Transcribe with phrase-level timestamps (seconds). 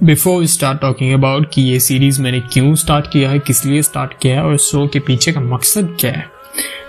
[0.00, 4.12] Before start talking about कि ये series मैंने क्यों स्टार्ट किया है, किस लिए स्टार्ट
[4.22, 6.24] किया है और शो के पीछे का मकसद क्या है?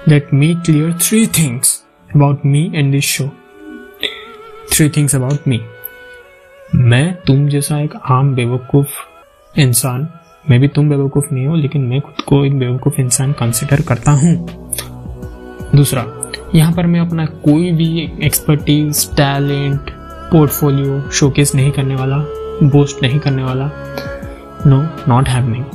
[0.08, 1.74] Let me clear three things
[2.10, 3.28] about me and this show
[4.74, 5.60] three things about me
[6.76, 10.08] मैं तुम जैसा एक आम बेवकूफ़ इंसान,
[10.50, 14.12] मैं भी तुम बेवकूफ़ नहीं हो, लेकिन मैं खुद को एक बेवकूफ़ इंसान कंसिडर करता
[14.12, 14.36] हूँ।
[15.76, 16.06] दूसरा,
[16.56, 19.90] यहाँ पर मैं अपना कोई भी एक्सपर्टीज टैलेंट
[20.32, 22.26] पोर्टफोलियो शोकेस नहीं करने वाला।
[22.64, 23.72] बोस्ट नहीं करने वाला।
[24.68, 25.66] नो नॉट हैपनिंग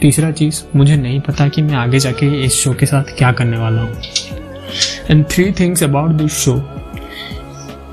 [0.00, 3.58] तीसरा चीज़, मुझे नहीं पता कि मैं आगे जाके इस शो के साथ क्या करने
[3.58, 3.96] वाला हूँ।
[5.10, 6.62] And three things about this show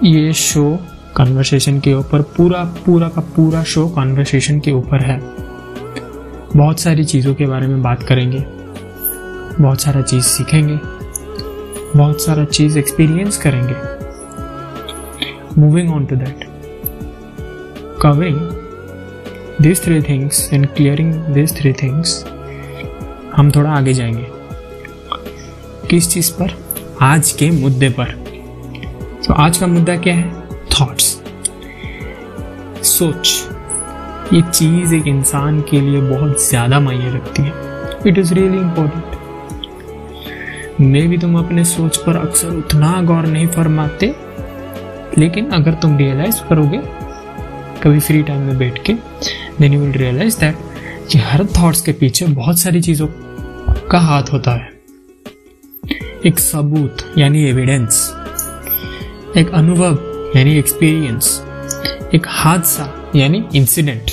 [0.04, 0.80] ये शो
[1.16, 5.20] कन्वर्सेशन के ऊपर, पूरा पूरा का पूरा शो कन्वर्सेशन के ऊपर है।
[6.58, 8.40] बहुत सारी चीज़ों के बारे में बात करेंगे।
[9.64, 10.80] बहुत सारा चीज़ सीखेंगे।
[11.98, 13.76] बहुत सारा चीज़ एक्सपीरियंस करेंगे।
[15.62, 16.57] Moving on to that
[18.02, 18.38] covering
[19.62, 22.12] these three things and clearing these three things,
[23.36, 24.26] हम थोड़ा आगे जाएँगे।
[25.88, 26.50] किस चीज़ पर?
[27.02, 28.12] आज के मुद्दे पर।
[29.28, 30.50] तो आज का मुद्दा क्या है?
[30.50, 31.22] थॉट्स
[32.84, 33.50] सोच।
[34.34, 37.54] ये चीज़ एक इंसान के लिए बहुत ज़्यादा मायने रखती है।
[38.08, 39.04] इट इज़ रियली इंपॉर्टेंट
[40.82, 44.16] मे भी तुम अपने सोच पर अक्सर उतना गौर नहीं फरमाते,
[45.18, 46.78] लेकिन अगर तुम रियलाइज़ करोगे
[47.88, 48.94] कभी फ्री टाइम में बैठ के
[49.60, 50.56] then you will realise that
[51.12, 53.08] कि हर थॉट्स के पीछे बहुत सारी चीज़ों
[53.88, 54.72] का हाथ होता है।
[56.26, 58.14] एक सबूत, यानी एविडेंस
[59.38, 59.98] एक अनुभव,
[60.36, 61.42] यानी एक्सपीरियंस
[62.16, 64.12] एक हादसा, यानी इंसिडेंट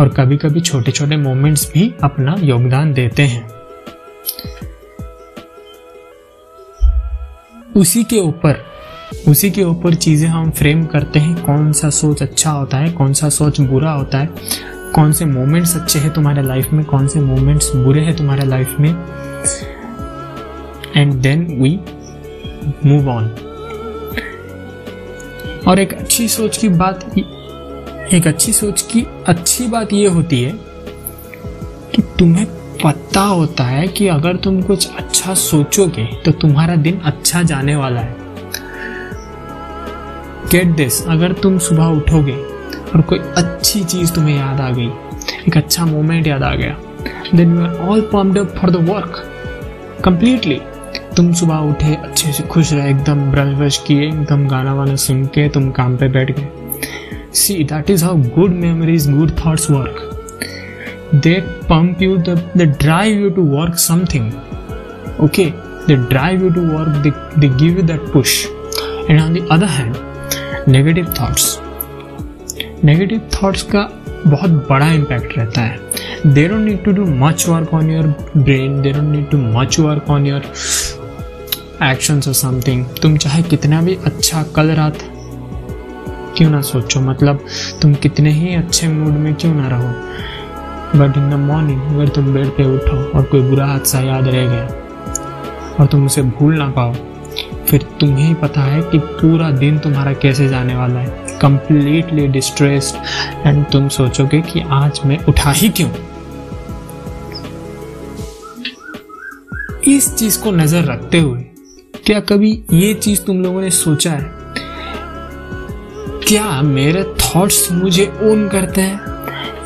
[0.00, 3.48] और कभी कभी छोटे छोटे मोमेंट्स भी अपना योगदान देते हैं।
[7.76, 8.67] उसी के ऊपर
[9.28, 13.12] उसी के ऊपर चीज़ें हम फ्रेम करते हैं। कौन सा सोच अच्छा होता है, कौन
[13.12, 14.28] सा सोच बुरा होता है,
[14.94, 18.76] कौन से मोमेंट्स अच्छे हैं तुम्हारे लाइफ में, कौन से मोमेंट्स बुरे हैं तुम्हारे लाइफ
[18.80, 18.90] में।
[20.96, 21.78] And then we
[22.84, 23.28] move on
[25.68, 27.04] और एक अच्छी सोच की बात,
[28.14, 30.52] एक अच्छी सोच की अच्छी बात यह होती है
[31.94, 32.46] कि तुम्हें
[32.84, 38.00] पता होता है कि अगर तुम कुछ अच्छा सोचोगे तो तुम्हारा दिन अच्छा जाने वाला
[38.00, 38.27] है।
[40.52, 42.36] गेट दिस, अगर तुम सुबह उठोगे
[42.94, 44.88] और कोई अच्छी चीज़ तुम्हें याद आ गई,
[45.48, 46.76] एक अच्छा मोमेंट याद आ गया
[47.34, 49.22] then you are all pumped up for the work
[50.04, 50.60] completely
[51.16, 55.24] तुम सुबह उठे, अच्छे से खुश रहे, एकदम ब्रश ब्रश किए, एकदम गाना वाना सुन
[55.26, 56.48] के तुम काम पे बैठ गए।
[57.34, 60.04] See that is how good memories good thoughts work
[61.14, 61.34] they
[61.70, 64.32] pump you they drive you to work something
[65.24, 65.44] okay
[65.86, 67.02] they drive you to work
[67.38, 68.44] they give you that push
[69.10, 69.96] and on the other hand
[70.68, 71.44] negative thoughts
[72.84, 73.80] negative thoughts का
[74.26, 78.06] बहुत बड़ा impact रहता है। They don't need to do much work on your
[78.36, 80.42] brain they don't need to much work on your
[81.82, 84.98] actions और something तुम चाहे कितना भी अच्छा कल रात
[86.36, 87.44] क्यों ना सोचो मतलब
[87.82, 89.88] तुम कितने ही अच्छे मूड में क्यों ना रहो।
[90.98, 94.46] बट इन द मॉर्निंग अगर तुम बेड पे उठो और कोई बुरा हादसा याद रह
[94.46, 94.64] गया
[95.80, 96.94] और तुम उसे भूल ना पाओ
[97.70, 103.46] फिर तुम्हें ही पता है कि पूरा दिन तुम्हारा कैसे जाने वाला है। कंप्लीटली डिस्ट्रेस्ड
[103.46, 105.90] एंड तुम सोचोगे कि आज मैं उठा ही क्यों?
[109.86, 111.40] इस चीज़ को नज़र रखते हुए,
[112.06, 114.32] क्या कभी ये चीज़ तुम लोगों ने सोचा है?
[116.28, 119.00] क्या मेरे थॉट्स मुझे ओन करते हैं?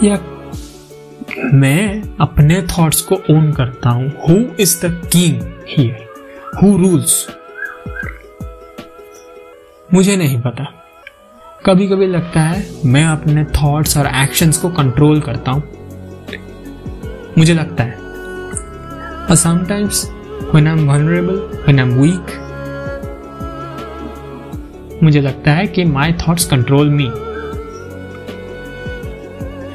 [0.03, 0.19] या
[1.55, 4.09] मैं अपने थॉट्स को ओन करता हूँ?
[4.29, 6.07] Who is the king here
[6.57, 7.27] who rules
[9.95, 10.65] मुझे नहीं पता।
[11.67, 15.63] कभी कभी लगता है मैं अपने थॉट्स और एक्शंस को कंट्रोल करता हूँ।
[17.39, 17.99] मुझे लगता है।
[19.35, 20.11] Sometimes
[20.55, 22.39] when I am vulnerable when I am weak
[25.03, 27.07] मुझे लगता है कि my thoughts control me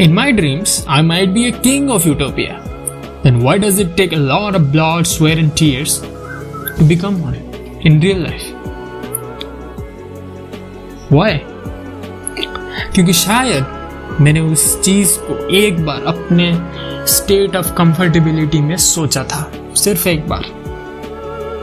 [0.04, 2.64] in my dreams I might be a king of utopia
[3.28, 5.94] does it take a lot of blood, sweat, and tears
[6.78, 7.36] to become one
[7.86, 8.57] in real life?
[11.12, 11.40] Why
[12.94, 13.66] क्योंकि शायद
[14.22, 16.54] मैंने उस चीज़ को एक बार अपने
[17.08, 20.46] state of comfortability में सोचा था। सिर्फ़ एक बार।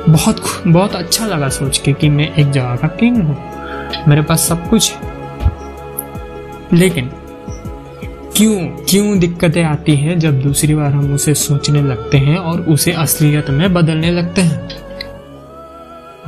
[0.09, 3.37] बहुत बहुत अच्छा लगा सोच के कि मैं एक जगह का किंग हूँ।
[4.09, 5.13] मेरे पास सब कुछ है।
[6.73, 7.11] लेकिन
[8.37, 12.93] क्यों क्यों दिक्कतें आती हैं जब दूसरी बार हम उसे सोचने लगते हैं और उसे
[12.93, 14.69] असलियत में बदलने लगते हैं?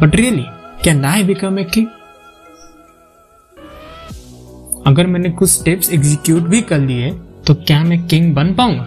[0.01, 0.45] But really
[0.85, 1.87] can I become a king
[4.97, 7.11] अगर मैंने कुछ स्टेप्स एग्जीक्यूट भी कर लिए
[7.47, 8.85] तो क्या मैं किंग बन पाऊँगा?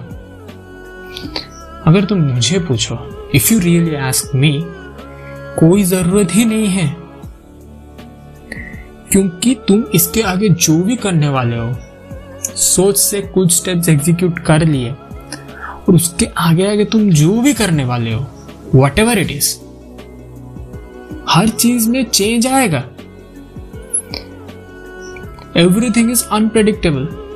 [1.87, 2.97] अगर तुम मुझे पूछो
[3.35, 4.51] if you really ask me
[5.59, 6.87] कोई ज़रूरत ही नहीं है।
[9.11, 11.73] क्योंकि तुम इसके आगे जो भी करने वाले हो,
[12.45, 17.85] सोच से कुछ स्टेप्स एग्जीक्यूट कर लिए, और उसके आगे आगे तुम जो भी करने
[17.85, 18.25] वाले हो
[18.75, 19.55] वट एवर इट इज़
[21.29, 22.83] हर चीज़ में चेंज आएगा।
[25.57, 27.29] एवरीथिंग इज़ अनप्रेडिक्टेबल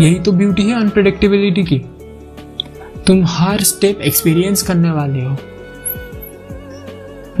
[0.00, 1.78] यही तो ब्यूटी है अनप्रेडिक्टेबिलिटी की।
[3.06, 5.36] तुम हर स्टेप एक्सपीरियंस करने वाले हो।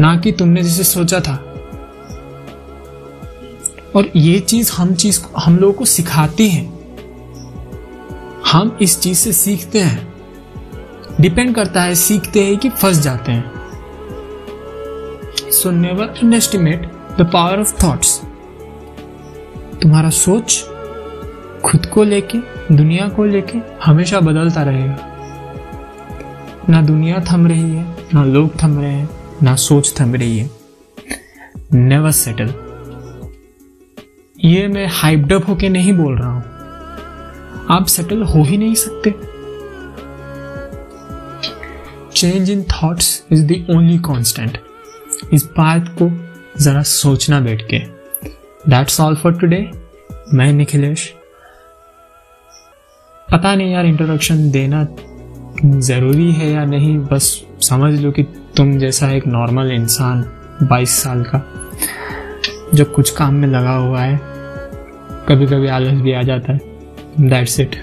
[0.00, 1.34] ना कि तुमने जैसे सोचा था।
[3.96, 6.72] और ये चीज़ हम चीज़ हम लोगों को सिखाती है।
[8.52, 10.14] हम इस चीज़ से सीखते हैं।
[11.20, 13.52] डिपेंड करता है, सीखते हैं कि फंस जाते हैं।
[15.50, 16.04] So never
[16.36, 18.22] underestimate the power of thoughts
[19.82, 20.64] तुम्हारा सोच
[21.64, 22.38] खुद को लेके,
[22.74, 24.96] दुनिया को लेके हमेशा बदलता रहेगा।
[26.70, 29.08] ना दुनिया थम रही है, ना लोग थम रहे हैं,
[29.42, 30.50] ना सोच थम रही है।
[31.74, 32.54] नेवर सेटल
[34.44, 36.42] ये मैं हाइपडअप होके नहीं बोल रहा हूँ।
[37.70, 39.10] आप सेटल हो ही नहीं सकते।
[42.14, 44.58] Change in thoughts is the only constant
[45.32, 46.10] इस बात को
[46.60, 47.97] जरा सोचना बैठ के।
[48.60, 49.58] दैट्स ऑल फॉर टुडे
[50.34, 51.06] मैं निखिलेश।
[53.28, 54.86] पता नहीं यार इंट्रोडक्शन देना
[55.64, 58.22] ज़रूरी है या नहीं, बस समझ लो कि
[58.56, 60.22] तुम जैसा एक नॉर्मल इंसान
[60.62, 61.42] 22 साल का,
[62.74, 64.20] जो कुछ काम में लगा हुआ है
[65.28, 66.60] कभी कभी आलस भी आ जाता है।
[67.20, 67.76] That's it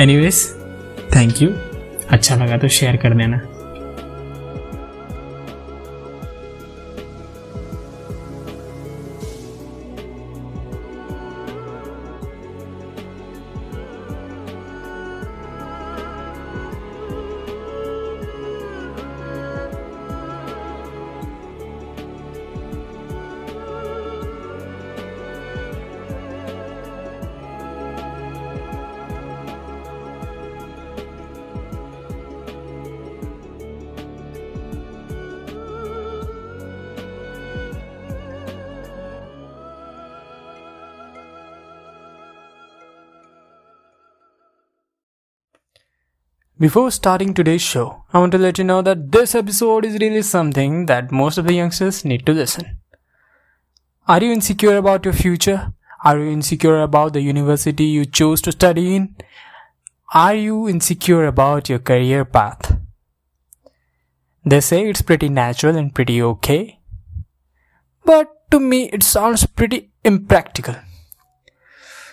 [0.00, 0.44] anyways
[1.16, 1.50] thank you
[2.10, 3.40] अच्छा लगा तो शेयर कर देना।
[46.60, 50.22] Before starting today's show, I want to let you know that this episode is really
[50.22, 52.78] something that most of the youngsters need to listen.
[54.08, 55.72] Are you insecure about your future?
[56.04, 59.14] Are you insecure about the university you chose to study in?
[60.12, 62.76] Are you insecure about your career path?
[64.44, 66.80] They say it's pretty natural and pretty okay.
[68.04, 70.74] But to me, it sounds pretty impractical.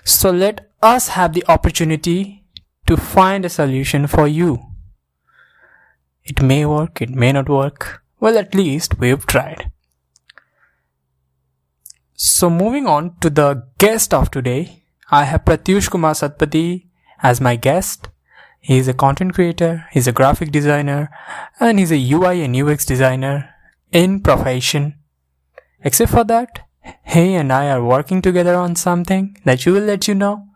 [0.03, 2.44] So let us have the opportunity
[2.87, 4.59] to find a solution for you.
[6.23, 8.01] It may work, it may not work.
[8.19, 9.71] Well, at least we've tried.
[12.13, 16.87] So, moving on to the guest of today, I have Pratyush Kumar Satpati
[17.21, 18.09] as my guest.
[18.59, 21.11] He's a content creator, he's a graphic designer,
[21.59, 23.49] and he's a UI and UX designer
[23.91, 24.95] in profession.
[25.81, 26.61] Except for that,
[27.03, 30.47] he and I are working together on something that you will let you know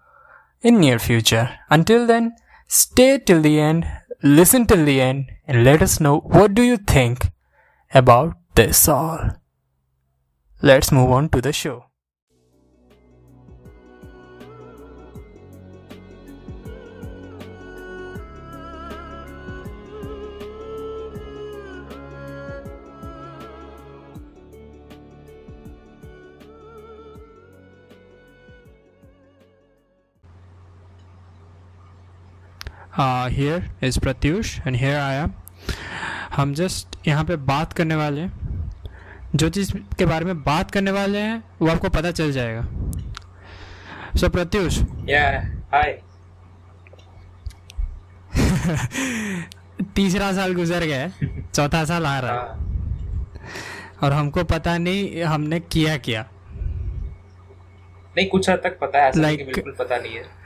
[0.62, 1.58] in near future.
[1.70, 2.34] Until then,
[2.68, 3.86] stay till the end,
[4.24, 7.30] listen till the end, and let us know what do you think
[7.94, 9.20] about this all.
[10.62, 11.89] Let's move on to the show.
[33.00, 35.30] Uh, here is Pratyush and here I am.
[36.36, 38.50] हम just यहाँ पे बात करने वाले हैं।
[39.36, 44.28] जो चीज़ के बारे में बात करने वाले हैं वो आपको पता चल जाएगा। सो
[44.28, 44.80] so, प्रत्युष
[45.74, 46.02] हाय
[49.96, 52.66] तीसरा साल गुजर गया है चौथा साल आ रहा है। हाँ।
[54.04, 56.26] और हमको पता नहीं हमने किया क्या।
[58.18, 60.39] नहीं कुछ हद तक पता है ऐसा नहीं कि Like- बिल्कुल पता नहीं है।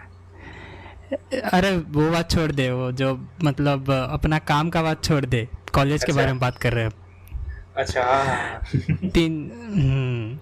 [1.53, 6.01] अरे वो बात छोड़ दे वो जो मतलब अपना काम का बात छोड़ दे कॉलेज
[6.01, 6.05] अच्छा?
[6.05, 6.91] के। बारे में बात कर रहे हैं
[7.77, 8.61] अच्छा हाँ,
[9.09, 10.39] तीन हम्म।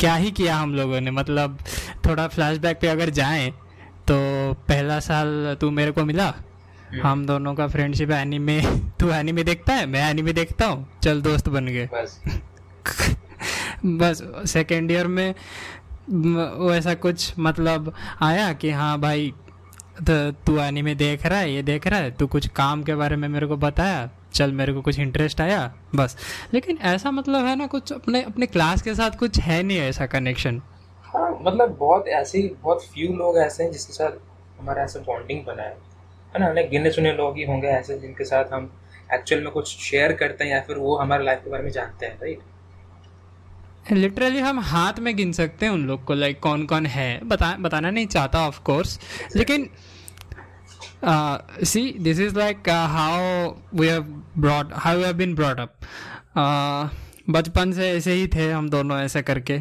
[0.00, 1.58] क्या ही किया हम लोगों ने मतलब
[2.06, 3.50] थोड़ा फ्लैशबैक पे अगर जाएँ
[4.08, 4.16] तो
[4.68, 6.32] पहला साल तू मेरे को मिला
[7.02, 8.60] हम दोनों का फ्रेंडशिप एनीमे
[9.00, 12.20] तू एनीमे देखता है मैं एनीमे देखता हूँ चल दोस्त बन गए बस
[13.84, 15.34] बस सेकेंड ईयर में
[16.10, 19.34] म- वो ऐसा कुछ मतलब आया कि हाँ भाई
[20.02, 23.16] तो तू एनीमे देख रहा है, ये देख रहा है, तू कुछ काम के बारे
[23.16, 26.16] में मेरे को बताया, चल मेरे को कुछ इंटरेस्ट आया, बस।
[26.54, 30.06] लेकिन ऐसा मतलब है ना, कुछ अपने अपने क्लास के साथ कुछ है नहीं ऐसा
[30.06, 30.62] कनेक्शन
[31.04, 34.10] हाँ मतलब बहुत ऐसे बहुत फ्यू लोग ऐसे हैं जिसके साथ
[34.60, 35.76] हमारा ऐसा बॉन्डिंग बना है।
[36.34, 38.72] है ना लाइक गिने चुने लोग ही होंगे ऐसे जिनके साथ हम
[39.14, 42.06] एक्चुअल में कुछ शेयर करते हैं या फिर वो हमारे लाइफ के बारे में जानते
[42.06, 42.38] हैं राइट
[43.92, 47.56] लिटरली हम हाथ में गिन सकते हैं उन लोग को लाइक कौन कौन है। बता
[47.60, 48.98] बताना नहीं चाहता ऑफ़ कोर्स
[49.36, 49.68] लेकिन
[51.64, 54.02] see this is like how we have
[54.38, 55.74] brought how have been brought up
[57.30, 59.58] बचपन से ऐसे ही थे हम दोनों ऐसे करके।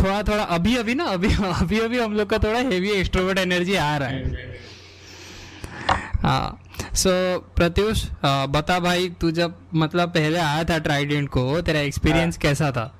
[0.00, 3.74] थोड़ा थोड़ा अभी अभी ना अभी अभी अभी हम लोग का थोड़ा हेवी एक्सट्रोवर्ट एनर्जी
[3.74, 4.58] आ रहा है।
[6.22, 6.62] हाँ
[6.94, 7.10] सो
[7.56, 12.70] प्रत्युष uh, बता भाई तू जब मतलब पहले आया था ट्राइडेंट को तेरा एक्सपीरियंस कैसा
[12.70, 12.99] था?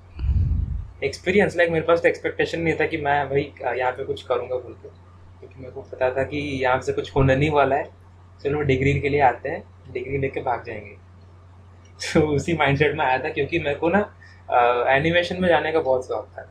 [1.05, 4.57] एक्सपीरियंस लाइक मेरे पास तो एक्सपेक्टेशन नहीं था कि मैं भाई यहाँ पे कुछ करूँगा
[4.57, 4.89] बोल के।
[5.41, 7.91] क्योंकि मेरे को पता था कि यहाँ से कुछ होने नहीं वाला है।
[8.43, 10.97] चलो डिग्री के लिए आते हैं। डिग्री लेके भाग जाएँगे।
[12.15, 14.01] तो उसी माइंडसेट में आया था क्योंकि मेरे को ना
[14.89, 16.43] एनिमेशन में जाने का बहुत शौक था।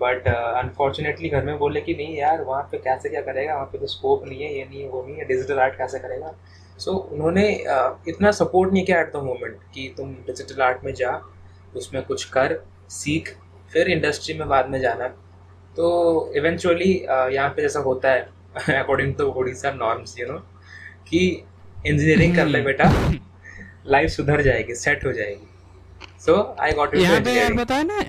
[0.00, 3.54] बट अनफॉर्चुनेटली घर में बोले कि नहीं यार वहाँ पे कैसे क्या करेगा?
[3.54, 5.98] वहाँ पे तो स्कोप नहीं है ये नहीं है वो नहीं है डिजिटल आर्ट कैसे
[5.98, 6.34] करेगा?
[6.78, 10.84] सो so, उन्होंने uh, इतना सपोर्ट नहीं किया एट द मोमेंट कि तुम डिजिटल आर्ट
[10.84, 11.20] में जा
[11.76, 13.34] उसमें कुछ कर। सीख
[13.72, 15.08] फिर इंडस्ट्री में बाद में जाना।
[15.76, 16.92] तो इवेंचुअली
[17.34, 18.20] यहाँ पे जैसा होता है
[18.78, 20.38] according to Orissa norms you know
[21.08, 21.20] कि
[21.86, 22.90] इंजीनियरिंग कर ले बेटा
[23.86, 25.48] लाइफ सुधर जाएगी सेट हो जाएगी।
[26.20, 28.02] सो आई गॉट यहाँ पे यार बताया ना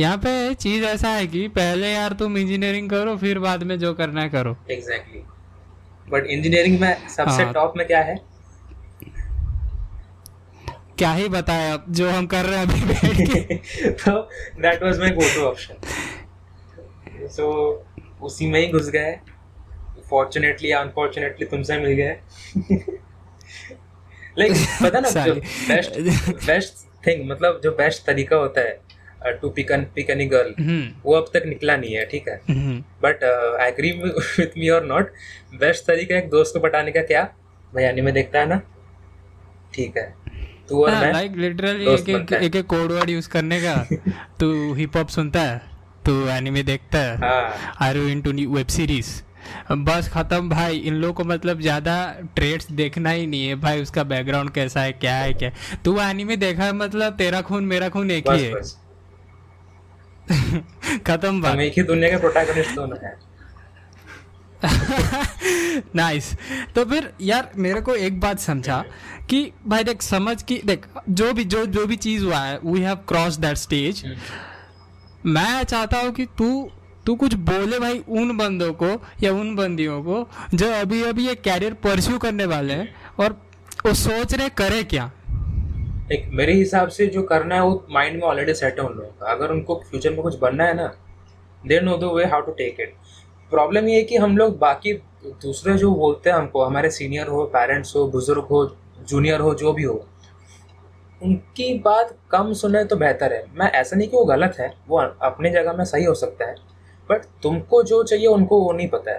[0.00, 3.92] यहाँ पे चीज़ ऐसा है कि पहले यार तुम इंजीनियरिंग करो फिर बाद में जो
[3.94, 5.22] करना है करो। एग्जैक्टली
[6.10, 8.16] बट इंजीनियरिंग में सबसे हाँ। टॉप में क्या है?
[10.98, 13.56] क्या ही बताया अब जो हम कर रहे हैं अभी बैठ के।
[14.02, 14.12] तो
[14.60, 17.46] that was my go to option so
[18.22, 19.18] उसी में ही घुस गए।
[20.10, 22.16] फॉर्चुनेटली या अनफॉर्चुनेटली तुमसे मिल गए।
[24.38, 25.98] लाइक पता ना जो बेस्ट
[26.46, 26.74] बेस्ट
[27.06, 28.82] थिंग मतलब जो बेस्ट तरीका होता है
[29.40, 30.54] to pick an pick any girl
[31.04, 32.36] वो अब तक निकला नहीं है ठीक है?
[33.02, 33.24] But
[33.60, 35.12] I agree with me और नॉट
[35.60, 37.22] बेस्ट तरीका एक दोस्त को पटाने का क्या?
[37.74, 38.60] भैया में देखता है ना?
[39.74, 40.23] ठीक है।
[40.68, 43.74] तू और हाँ, मैं लाइक लिटरली एक एक एक एक कोड वर्ड यूज़ करने का।
[44.40, 45.60] तू हिप हॉप सुनता है
[46.06, 47.16] तू एनिमे देखता है।
[47.82, 49.10] Are you into web series
[49.72, 51.96] बस खत्म भाई इन लोगों को मतलब ज़्यादा
[52.36, 55.50] ट्रेड्स देखना ही नहीं है भाई उसका बैकग्राउंड कैसा है क्या है क्या
[55.84, 58.52] तू एनिमे देखा है मतलब तेरा खून मेरा खून एक ही है।
[61.06, 63.14] खत्म बात। एक ही दुनिया के प्रोटैगनिस्ट दोनों हैं।
[65.96, 66.32] नाइस
[66.74, 68.84] तो फिर यार मेरे को एक बात समझा।
[69.30, 72.80] कि भाई देख समझ की देख जो भी जो जो भी चीज़ हुआ है we
[72.80, 74.04] have cross that stage
[75.26, 76.70] मैं चाहता हूँ कि तू
[77.06, 78.86] तू कुछ बोले भाई उन बंदों को
[79.22, 83.32] या उन बंदियों को जो अभी अभी ये कैरियर परस्यू करने वाले हैं और
[83.86, 85.10] वो सोच रहे करे क्या?
[86.12, 89.10] एक मेरे हिसाब से जो करना है वो माइंड में ऑलरेडी सेट है उन लोगों
[89.20, 90.86] का। अगर उनको फ्यूचर में कुछ बनना है ना
[91.66, 92.94] they know the way how to take it
[93.50, 94.92] problem ये है कि हम लोग बाकी
[95.42, 98.64] दूसरे जो बोलते हैं हमको हमारे सीनियर हो पेरेंट्स हो बुज़ुर्ग हो
[99.04, 100.04] जूनियर हो, जो भी हो,
[101.20, 104.98] उनकी बात कम सुने तो बेहतर है। मैं ऐसा नहीं कि वो गलत है, वो
[104.98, 106.54] अपनी जगह में सही हो सकता है
[107.10, 109.18] बट तुमको जो चाहिए उनको वो नहीं पता है।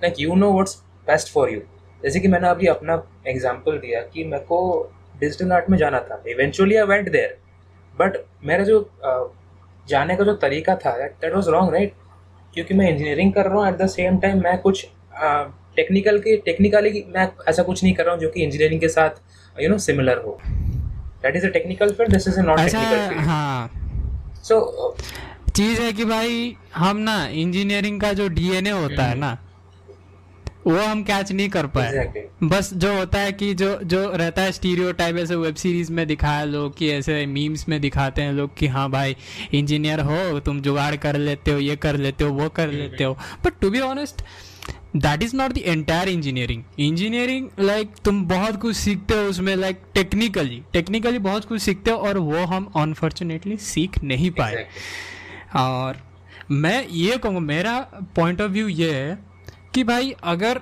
[0.00, 1.60] Like you know what's best for you
[2.02, 4.58] जैसे कि मैंने अभी अपना एग्ज़ाम्पल दिया कि मेरे को
[5.20, 7.36] डिजिटल आर्ट में जाना था। Eventually I went there
[7.94, 8.80] but मेरा जो
[9.88, 11.94] जाने का जो तरीका था दैट वॉज़ रॉन्ग राइट
[12.54, 14.86] क्योंकि मैं इंजीनियरिंग कर रहा हूँ एट द सेम टाइम मैं कुछ
[15.78, 19.20] टेक्निकल के टेक्निकली मैं ऐसा कुछ नहीं कर रहा हूँ जो कि इंजीनियरिंग के साथ
[19.56, 20.38] यू नो सिमिलर हो।
[21.22, 23.70] That is a technical field this is a not technical field हाँ।
[24.44, 24.94] सो
[25.56, 29.36] चीज़ है कि भाई हम ना इंजीनियरिंग का जो डीएनए होता है ना
[30.66, 34.42] वो हम कैच नहीं कर पाए। एग्जैक्टली बस जो होता है कि जो जो रहता
[34.42, 38.32] है स्टीरियो टाइप ऐसे वेब सीरीज़ में दिखाया लोग कि ऐसे मीम्स में दिखाते हैं
[38.32, 39.16] लोग कि हाँ भाई
[39.52, 43.16] इंजीनियर हो तुम जुगाड़ कर लेते हो ये कर लेते हो वो कर लेते हो।
[43.44, 44.22] But to be honest
[44.96, 49.82] that is not the entire engineering engineering like तुम बहुत कुछ सीखते हो उसमें लाइक
[49.94, 55.56] टेक्निकली टेक्निकली बहुत कुछ सीखते हो और वो हम अनफॉर्चुनेटली सीख नहीं पाए। Exactly.
[55.56, 55.96] और
[56.50, 57.78] मैं ये कहूँगा मेरा
[58.16, 59.18] पॉइंट ऑफ़ व्यू ये है
[59.74, 60.60] कि भाई अगर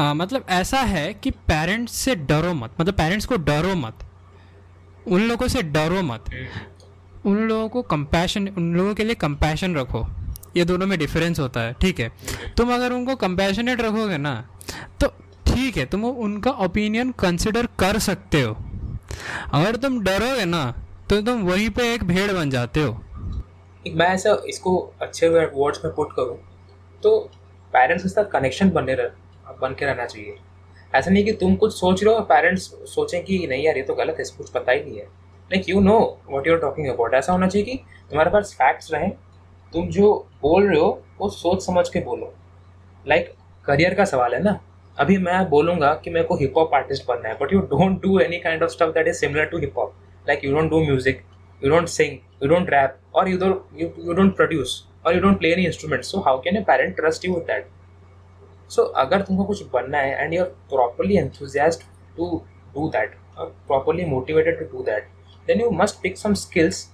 [0.00, 4.04] आ, मतलब ऐसा है कि पेरेंट्स से डरो मत मतलब पेरेंट्स को डरो मत।
[5.06, 6.24] उन लोगों से डरो मत।
[7.26, 10.06] उन लोगों को कंपैशन उन लोगों के लिए कंपैशन रखो।
[10.56, 12.10] ये दोनों में डिफरेंस होता है, ठीक है?
[12.56, 14.34] तुम अगर उनको कंपैशनेट रखोगे ना
[15.00, 15.08] तो
[15.46, 18.54] ठीक है, तुम उनका ओपिनियन कंसिडर कर सकते हो।
[19.54, 20.64] अगर तुम डरोगे ना
[21.10, 22.92] तो तुम वहीं पे एक भेड़ बन जाते हो।
[23.86, 26.36] मैं ऐसा इसको अच्छे वर्ड्स में पुट करूँ
[27.02, 27.18] तो
[27.72, 29.10] पेरेंट्स के साथ कनेक्शन बने रह,
[29.60, 30.36] बन के रहना चाहिए।
[30.92, 33.94] ऐसा नहीं कि तुम कुछ सोच रहे हो पेरेंट्स सोचें कि नहीं यार, ये तो
[33.94, 35.04] गलत है, इसको कुछ पता ही नहीं है।
[35.50, 37.76] Like you know what you're talking about ऐसा होना चाहिए कि
[38.10, 39.10] तुम्हारे पास फैक्ट्स रहें
[39.72, 42.32] तुम जो बोल रहे हो वो सोच समझ के बोलो।
[43.06, 44.58] लाइक like, करियर का सवाल है ना?
[44.98, 48.18] अभी मैं बोलूँगा कि मेरे को हिप हॉप आर्टिस्ट बनना है but you don't do
[48.20, 49.94] any kind of stuff that is similar to hip hop
[50.28, 51.22] like you don't do music
[51.62, 53.38] you don't sing you don't rap और यू
[53.76, 57.24] यू डोंट प्रोड्यूस और you don't play any instrument so how can a parent trust
[57.24, 57.68] you that
[58.70, 61.82] so अगर तुमको कुछ बनना है and you are properly enthusiast
[62.16, 62.42] to
[62.74, 65.08] do that और properly motivated to do that
[65.46, 66.86] then you must pick some skills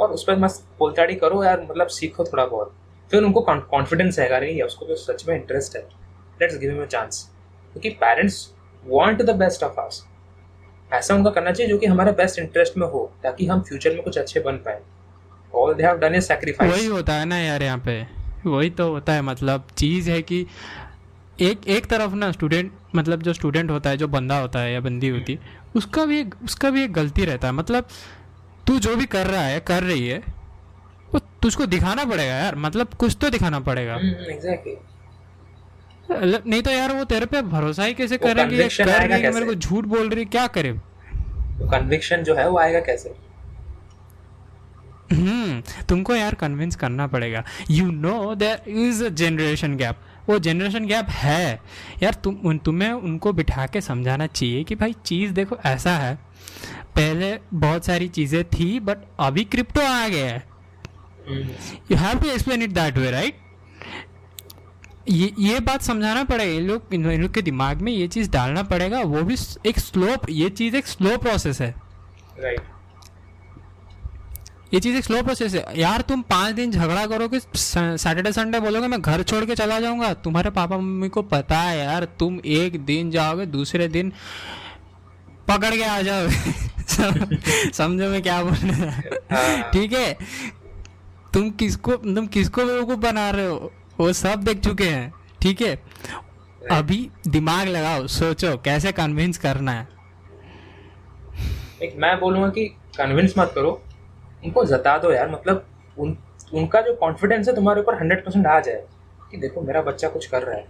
[0.00, 2.74] और उस पर मस्त बोलचाड़ी करो यार मतलब सीखो थोड़ा बहुत।
[3.10, 5.82] फिर उनको कॉन्फिडेंस है अरे उसको तो सच में इंटरेस्ट है।
[6.40, 7.22] Let's give him a chance
[7.72, 8.46] क्योंकि parents
[8.84, 10.04] want the best of us
[10.90, 14.02] ऐसा उनका करना चाहिए जो कि हमारे बेस्ट इंटरेस्ट में हो, ताकि हम फ्यूचर में
[14.02, 14.80] कुछ अच्छे बन पाए।
[15.54, 18.02] All they have done is sacrifice वही होता है ना यार यहाँ पे।
[18.46, 20.46] वही तो होता है मतलब चीज़ है कि
[21.40, 24.80] एक एक तरफ़ ना स्टूडेंट मतलब जो स्टूडेंट होता है, जो बंदा होता है या
[24.80, 25.38] बंदी होती है,
[25.76, 27.88] उसका भी एक, उसका भी एक गलती रहता है। मतलब
[28.66, 30.18] तू जो भी कर रहा है कर रही है
[31.12, 34.76] वो तुझको दिखाना पड़ेगा यार। मतलब कुछ तो दिखाना पड़ेगा। एग्जैक्टली
[36.10, 38.68] नहीं तो यार वो तेरे पे भरोसा ही कैसे करेंगे?
[38.68, 40.72] कर रही मेरे को झूठ बोल रही क्या करे?
[41.62, 43.14] कन्विक्शन जो है वो आएगा कैसे?
[45.12, 50.86] हम्म तुमको यार कन्विंस करना पड़ेगा। You know there is a generation gap वो जनरेशन
[50.86, 51.60] गैप है।
[52.02, 56.18] यार तुम उन तुम्हें उनको बिठा के समझाना चाहिए कि भाई चीज़ देखो ऐसा है।
[56.96, 60.44] पहले बहुत सारी चीज़ें थी बट अभी क्रिप्टो आ गया है।
[61.90, 63.40] You have to explain it that way right
[65.08, 68.62] ये ये बात समझाना पड़ेगा। इन लोग इन लोग के दिमाग में ये चीज़ डालना
[68.62, 69.36] पड़ेगा। वो भी
[69.66, 71.74] एक स्लो ये चीज़ एक स्लो प्रोसेस है।
[72.40, 72.60] राइट
[74.74, 78.86] ये चीज़ एक स्लो प्रोसेस है। यार तुम पाँच दिन झगड़ा करोगे सैटरडे संडे बोलोगे
[78.86, 82.84] मैं घर छोड़ के चला जाऊँगा। तुम्हारे पापा मम्मी को पता है यार तुम एक
[82.84, 84.12] दिन जाओगे दूसरे दिन
[85.48, 86.52] पकड़ के आ जाओगे।
[87.72, 88.90] समझो मैं क्या बोल रहा
[89.32, 90.18] हाँ। ठीक है?
[91.32, 93.72] तुम किसको तुम किसको बेवकूफ़ बना रहे हो?
[94.00, 95.82] वो सब देख चुके हैं। ठीक है?
[96.70, 99.88] अभी दिमाग लगाओ सोचो कैसे कन्विंस करना है?
[101.82, 102.66] एक मैं बोलूँगा कि
[102.98, 103.82] कन्विंस मत करो।
[104.44, 105.66] उनको जता दो यार मतलब
[105.98, 106.18] उन
[106.54, 108.84] उनका जो कॉन्फिडेंस है तुम्हारे ऊपर हंड्रेड परसेंट आ जाए।
[109.30, 110.66] कि देखो मेरा बच्चा कुछ कर रहा है।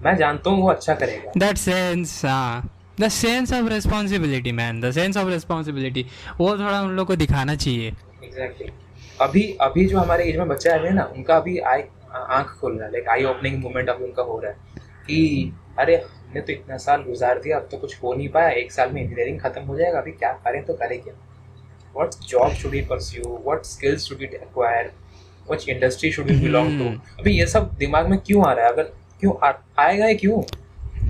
[0.00, 4.90] मैं जानता हूँ वो अच्छा करेगा। That sense हाँ। The sense of responsibility man the
[4.90, 6.06] sense of responsibility
[6.38, 7.88] वो थोड़ा उन लोग को दिखाना चाहिए।
[8.24, 8.68] एग्जैक्टली
[9.20, 11.82] अभी अभी जो हमारे एज में बच्चे आ रहे हैं ना उनका अभी आई
[12.12, 14.58] आँख खोल रहा है लाइक आई ओपनिंग मोमेंट अभी उनका हो रहा है।
[15.06, 18.72] कि अरे हमने तो इतना साल गुजार दिया अब तो कुछ हो नहीं पाया एक
[18.72, 21.14] साल में इंजीनियरिंग खत्म हो जाएगा अभी क्या करें तो करें क्या?
[21.96, 23.28] What job should we pursue?
[23.48, 24.88] What skills should we acquire?
[25.50, 26.86] Which industry should we belong to?
[26.86, 28.72] हम्म। अभी ये सब दिमाग में क्यों आ रहा है?
[28.72, 28.82] अगर
[29.20, 30.42] क्यों आ, आएगा क्यों?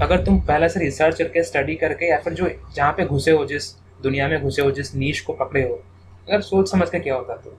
[0.03, 3.45] अगर तुम पहले से रिसर्च करके स्टडी करके या फिर जो जहाँ पे घुसे हो
[3.47, 3.71] जिस
[4.03, 5.75] दुनिया में घुसे हो जिस नीच को पकड़े हो
[6.29, 7.51] अगर सोच समझ के क्या होता तो?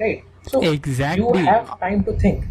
[0.00, 2.44] Right so you have time to think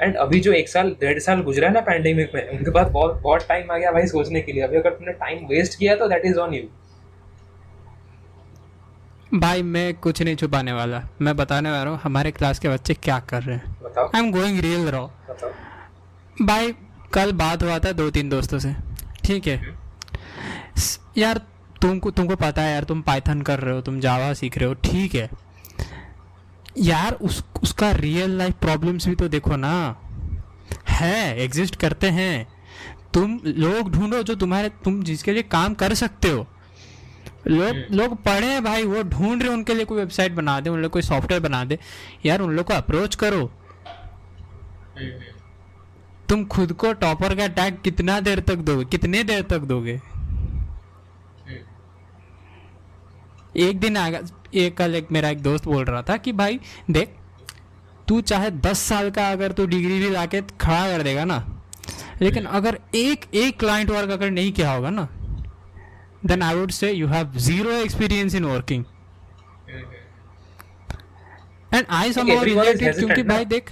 [0.00, 3.20] and अभी जो एक साल डेढ़ साल गुजरा है ना पैंडेमिक में उनके पास बहुत
[3.22, 6.08] बहुत टाइम आ गया भाई सोचने के लिए। अभी अगर तुमने टाइम वेस्ट किया तो
[6.08, 6.62] दैट इज़ ऑन यू
[9.40, 13.18] भाई मैं कुछ नहीं छुपाने वाला। मैं बताने वाला हूँ हमारे क्लास के बच्चे क्या
[13.30, 15.06] कर रहे हैं। बताओ। I am going real raw
[16.42, 16.74] भाई
[17.12, 18.74] कल बात हुआ था दो तीन दोस्तों से।
[19.24, 19.56] ठीक है।
[21.18, 21.38] यार
[21.82, 24.74] तुमको तुमको पता है यार तुम पाइथन कर रहे हो तुम जावा सीख रहे हो
[24.84, 25.28] ठीक है।
[26.78, 29.72] यार उस उसका रियल लाइफ प्रॉब्लम्स भी तो देखो ना।
[30.88, 32.46] है एग्जिस्ट करते हैं।
[33.14, 36.46] तुम लोग ढूंढो जो तुम्हारे तुम जिसके लिए काम कर सकते हो।
[37.46, 40.70] लोग लोग पढ़े हैं भाई वो ढूंढ रहे हैं उनके लिए कोई वेबसाइट बना दे
[40.70, 41.78] उन लोग कोई सॉफ्टवेयर बना दे।
[42.26, 43.50] यार उन लोग को अप्रोच करो।
[46.28, 48.84] तुम खुद को टॉपर का टैग कितना देर तक दोगे?
[48.84, 50.00] कितने देर तक दोगे?
[53.56, 54.20] एक दिन आगा
[54.54, 56.60] एक कल एक मेरा एक दोस्त बोल रहा था कि भाई
[56.90, 57.14] देख
[58.08, 61.44] तू चाहे दस साल का अगर तू डिग्री भी लाके खड़ा कर देगा ना
[62.22, 65.08] लेकिन अगर एक एक क्लाइंट वर्क अगर नहीं किया होगा ना
[66.26, 68.84] then I would say you have zero experience in working
[71.74, 73.70] and I some क्योंकि भाई देख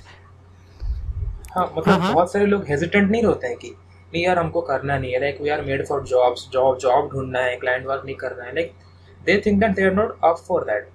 [1.53, 3.69] हाँ मतलब हाँ, हाँ। बहुत सारे लोग हेजिटेंट नहीं होते हैं कि
[4.13, 7.39] नहीं यार हमको करना नहीं है। Like we are made for jobs job job ढूंढना
[7.39, 8.73] है क्लाइंट वर्क नहीं करना है। Like
[9.21, 10.89] they think that they are not up for that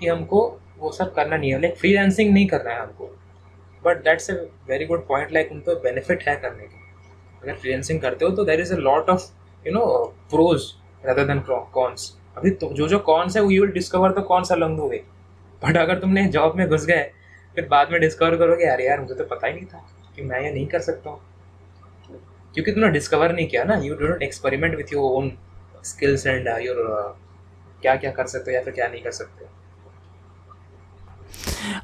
[0.00, 0.40] कि हमको
[0.78, 3.10] वो सब करना नहीं है। लाइक फ्रीलांसिंग नहीं करना है हमको।
[3.82, 4.34] But that's a
[4.68, 6.78] very good point like उन पर बेनिफिट है करने के।
[7.42, 9.30] अगर फ्रीलांसिंग करते हो तो there is a lot of
[9.66, 9.84] you know
[10.30, 10.72] pros
[11.06, 14.44] rather than cons अभी तो जो जो कॉन्स है वो यू विल डिस्कवर तो कौन
[14.44, 15.04] सा लंग वे
[15.62, 17.10] बट अगर तुमने जॉब में घुस गए
[17.60, 20.40] फिर बाद में डिस्कवर करोगे यार यार मुझे तो पता ही नहीं था कि मैं
[20.40, 21.20] ये नहीं कर सकता हूँ।
[22.54, 25.32] क्योंकि तुमने डिस्कवर नहीं किया ना you don't experiment with your own
[25.84, 26.76] skills and your
[27.82, 29.48] क्या क्या कर सकते हो या फिर क्या नहीं कर सकते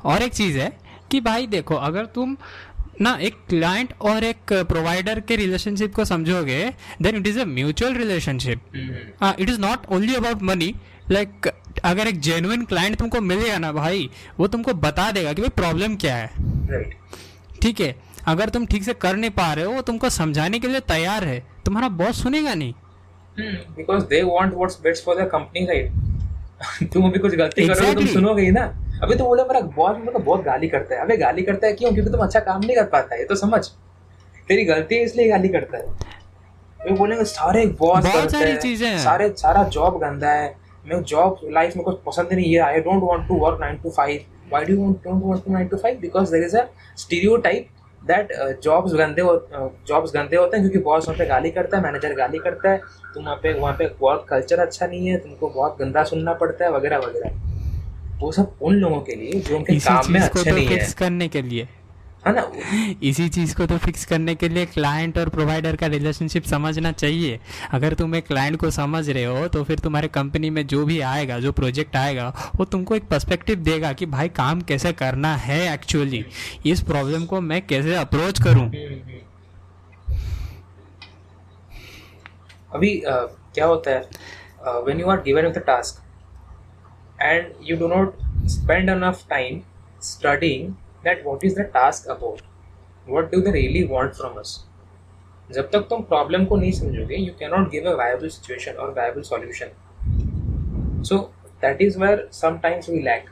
[0.04, 0.72] और एक चीज़ है
[1.10, 2.36] कि भाई देखो अगर तुम
[3.00, 7.94] ना एक क्लाइंट और एक प्रोवाइडर के रिलेशनशिप को समझोगे then it is a mutual
[7.94, 8.60] relationship
[9.40, 10.74] it is not only about money
[11.10, 11.50] like
[11.84, 14.08] अगर एक जेन्युइन क्लाइंट तुमको मिलेगा ना भाई
[14.38, 16.82] वो तुमको बता देगा कि भाई प्रॉब्लम क्या है।
[17.62, 17.94] ठीक है?
[18.26, 21.24] अगर तुम ठीक से कर नहीं पा रहे हो वो तुमको समझाने के लिए तैयार
[21.24, 22.74] है। तुम्हारा बॉस सुनेगा नहीं।
[23.76, 28.06] Because they want what's best for the company right तुम अभी कुछ गलती करोगे तुम
[28.06, 28.64] सुनोगे ही ना।
[29.02, 31.72] अभी तो बोले मेरा बॉस मेरे को बहुत गाली करता है। अबे गाली करता है
[31.72, 31.92] क्यों?
[31.92, 33.64] क्योंकि तुम अच्छा काम नहीं कर पाता है ये तो समझ।
[34.48, 35.84] तेरी गलती है इसलिए गाली करता है।
[36.80, 40.54] वो बोलेंगे सारे बॉस करते सारी चीज़ें हैं। सारे सारा जॉब गंदा है।
[40.88, 43.90] मैं जॉब लाइफ में कुछ पसंद नहीं है I don't want to work 9 to
[43.98, 44.18] 5
[44.50, 46.66] why do you don't want to 9 to 5 because there is a
[46.98, 47.68] stereotype
[48.02, 49.22] that jobs गंदे
[49.88, 52.80] जॉब्स गंदे होते हैं क्योंकि बॉस वहाँ पे गाली करता है मैनेजर गाली करता है।
[53.14, 56.64] तुम वहाँ पे वहाँ पे वर्क कल्चर अच्छा नहीं है तुमको बहुत गंदा सुनना पड़ता
[56.64, 60.54] है वगैरह वगैरह। वो सब उन लोगों के लिए जो उनके काम में अच्छे तो
[60.56, 61.68] नहीं है। करने के लिए।
[62.26, 62.50] है ना?
[63.02, 67.38] इसी चीज़ को तो फिक्स करने के लिए क्लाइंट और प्रोवाइडर का रिलेशनशिप समझना चाहिए।
[67.72, 71.00] अगर तुम एक क्लाइंट को समझ रहे हो तो फिर तुम्हारे कंपनी में जो भी
[71.06, 75.60] आएगा जो प्रोजेक्ट आएगा वो तुमको एक पर्सपेक्टिव देगा कि भाई काम कैसे करना है
[75.74, 76.24] एक्चुअली
[76.66, 78.66] इस प्रॉब्लम को मैं कैसे अप्रोच करूँ?
[82.74, 83.12] अभी अ,
[83.54, 86.02] क्या होता है when you are given with task
[87.22, 88.16] and you do not
[88.48, 89.60] spend enough time
[90.02, 90.74] studying
[91.06, 92.40] that what is the task about
[93.08, 94.58] what do the really want from us
[95.50, 98.94] जब तक तुम प्रॉब्लम को नहीं समझोगे you can not give a viable situation और
[98.96, 101.18] viable solution so
[101.62, 103.30] that is where sometimes we lack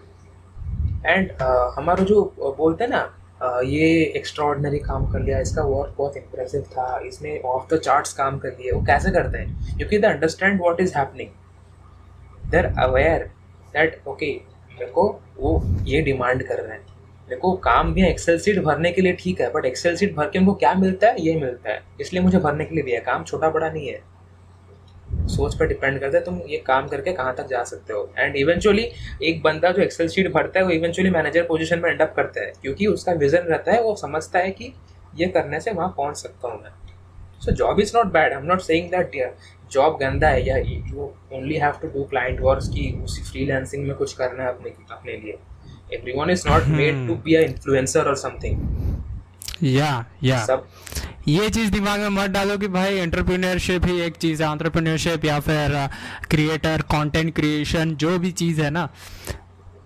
[1.06, 1.32] and
[1.76, 6.98] हमारा जो बोलते हैं ना ये एक्स्ट्रॉर्डनरी काम कर लिया, इसका वर्क बहुत इंप्रेसिव था,
[7.06, 9.76] इसने ऑफ़ द चार्ट्स काम कर लिए वो कैसे करते हैं?
[9.76, 11.30] क्योंकि they understand what is happening
[12.50, 13.24] they are aware
[13.74, 14.30] that okay
[14.70, 15.08] मेरे को
[15.38, 16.93] वो ये डिमांड कर रहे हैं।
[17.30, 20.38] को काम भी एक्सेल सीट भरने के लिए ठीक है बट एक्सेल सीट भर के
[20.38, 21.20] उनको क्या मिलता है?
[21.20, 24.02] ये मिलता है। इसलिए मुझे भरने के लिए दिया। काम छोटा बड़ा नहीं है।
[25.28, 28.08] सोच पर डिपेंड करता है, तुम ये काम करके कहाँ तक जा सकते हो?
[28.18, 28.88] एंड इवेंचुअली
[29.22, 32.40] एक बंदा जो एक्सेल शीट भरता है, वो इवेंचुअली मैनेजर पोजीशन में एंड अप करता
[32.40, 34.72] है, क्योंकि उसका विजन रहता है, वो समझता है कि
[35.16, 36.70] ये करने से वहाँ पहुँच सकता हूँ मैं।
[37.40, 39.34] So job is not bad I am not saying that
[39.72, 43.94] job गंदा है, या you only have to do client work की उसी फ्रीलांसिंग में
[43.96, 45.38] कुछ करना है अपने अपने लिए।
[45.92, 48.56] Everyone is not made to be a influencer और समथिंग
[49.64, 50.66] या या सब
[51.28, 55.38] ये चीज़ दिमाग में मत डालो कि भाई एंटरप्रेन्योरशिप ही एक चीज़ है। एंटरप्रेन्योरशिप या
[55.40, 55.76] फिर
[56.30, 58.88] क्रिएटर कंटेंट क्रिएशन जो भी चीज़ है ना।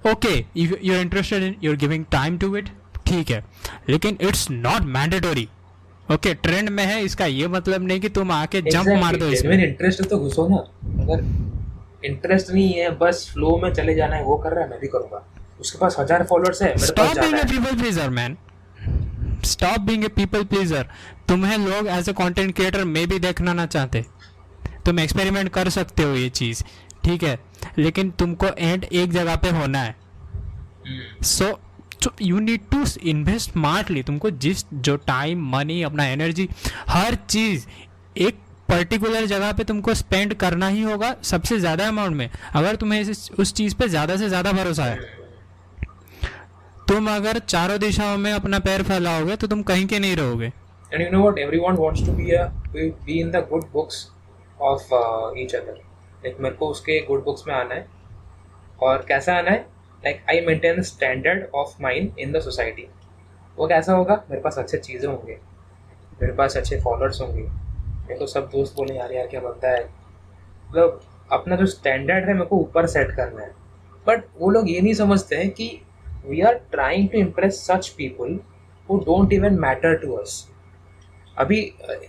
[0.05, 2.69] Okay you are interested in you are giving time to it
[3.07, 3.45] ठीक है।
[3.89, 5.49] लेकिन it's not mandatory
[6.09, 9.57] okay trend में है इसका ये मतलब नहीं कि तुम आके जंप मार दो इसमें।
[9.59, 10.57] इंटरेस्ट तो घुसो ना।
[11.03, 11.25] अगर
[12.07, 14.89] इंटरेस्ट नहीं है बस फ्लो में चले जाना है वो कर रहा है मैं भी
[14.89, 15.25] करूँगा।
[15.61, 18.37] उसके पास हज़ार फॉलोअर्स है मेरे पास स्टॉप बीइंग है। People pleaser man
[19.45, 20.89] stop being a people pleaser
[21.29, 24.05] तुम्हें लोग एज ए कंटेंट क्रिएटर में भी देखना ना चाहते।
[24.87, 26.63] तुम एक्सपेरिमेंट कर सकते हो ये चीज़
[27.05, 27.39] ठीक है?
[27.79, 29.97] लेकिन तुमको एंड एक जगह पे होना है।
[31.25, 31.59] So
[32.23, 36.49] you need to invest smartly तुमको जिस जो टाइम मनी अपना एनर्जी
[36.89, 37.67] हर चीज़
[38.17, 43.01] एक पर्टिकुलर जगह पे तुमको स्पेंड करना ही होगा सबसे ज़्यादा अमाउंट में। अगर तुम्हें
[43.01, 45.18] इस, उस चीज़ पे ज़्यादा से ज़्यादा भरोसा है
[46.89, 50.51] तुम अगर चारों दिशाओं में अपना पैर फैलाओगे तो तुम कहीं के नहीं रहोगे।
[50.93, 51.39] And you know what?
[51.39, 52.45] Everyone wants to be a
[53.15, 53.97] in the good books
[54.61, 55.75] of uh, each other.
[56.25, 57.87] Like मेरे को उसके गुड बुक्स में आना है।
[58.83, 59.59] और कैसा आना है?
[60.05, 62.87] Like I maintain standard of mind in the society
[63.59, 64.15] वो कैसा होगा?
[64.31, 65.39] मेरे पास अच्छे चीज़ें होंगे।
[66.23, 69.85] मेरे पास अच्छे फॉलोअर्स होंगे। मेरे को सब दोस्त बोले यार यार क्या बनता है?
[70.69, 71.01] मतलब
[71.33, 73.51] अपना जो स्टैंडर्ड है मेरे को ऊपर सेट करना है।
[74.07, 75.69] बट वो लोग ये नहीं समझते हैं कि
[76.27, 78.39] we are trying to impress such people
[78.89, 80.47] who don't even matter to us
[81.39, 81.61] अभी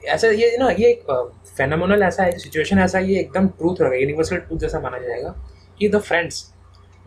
[0.07, 1.11] ऐसा ये ना ये एक
[1.57, 5.35] फेनोमिनल ऐसा है सिचुएशन ऐसा ये एकदम ट्रूथ रहेगा यूनिवर्सल ट्रूथ जैसा माना जाएगा
[5.79, 6.43] कि the friends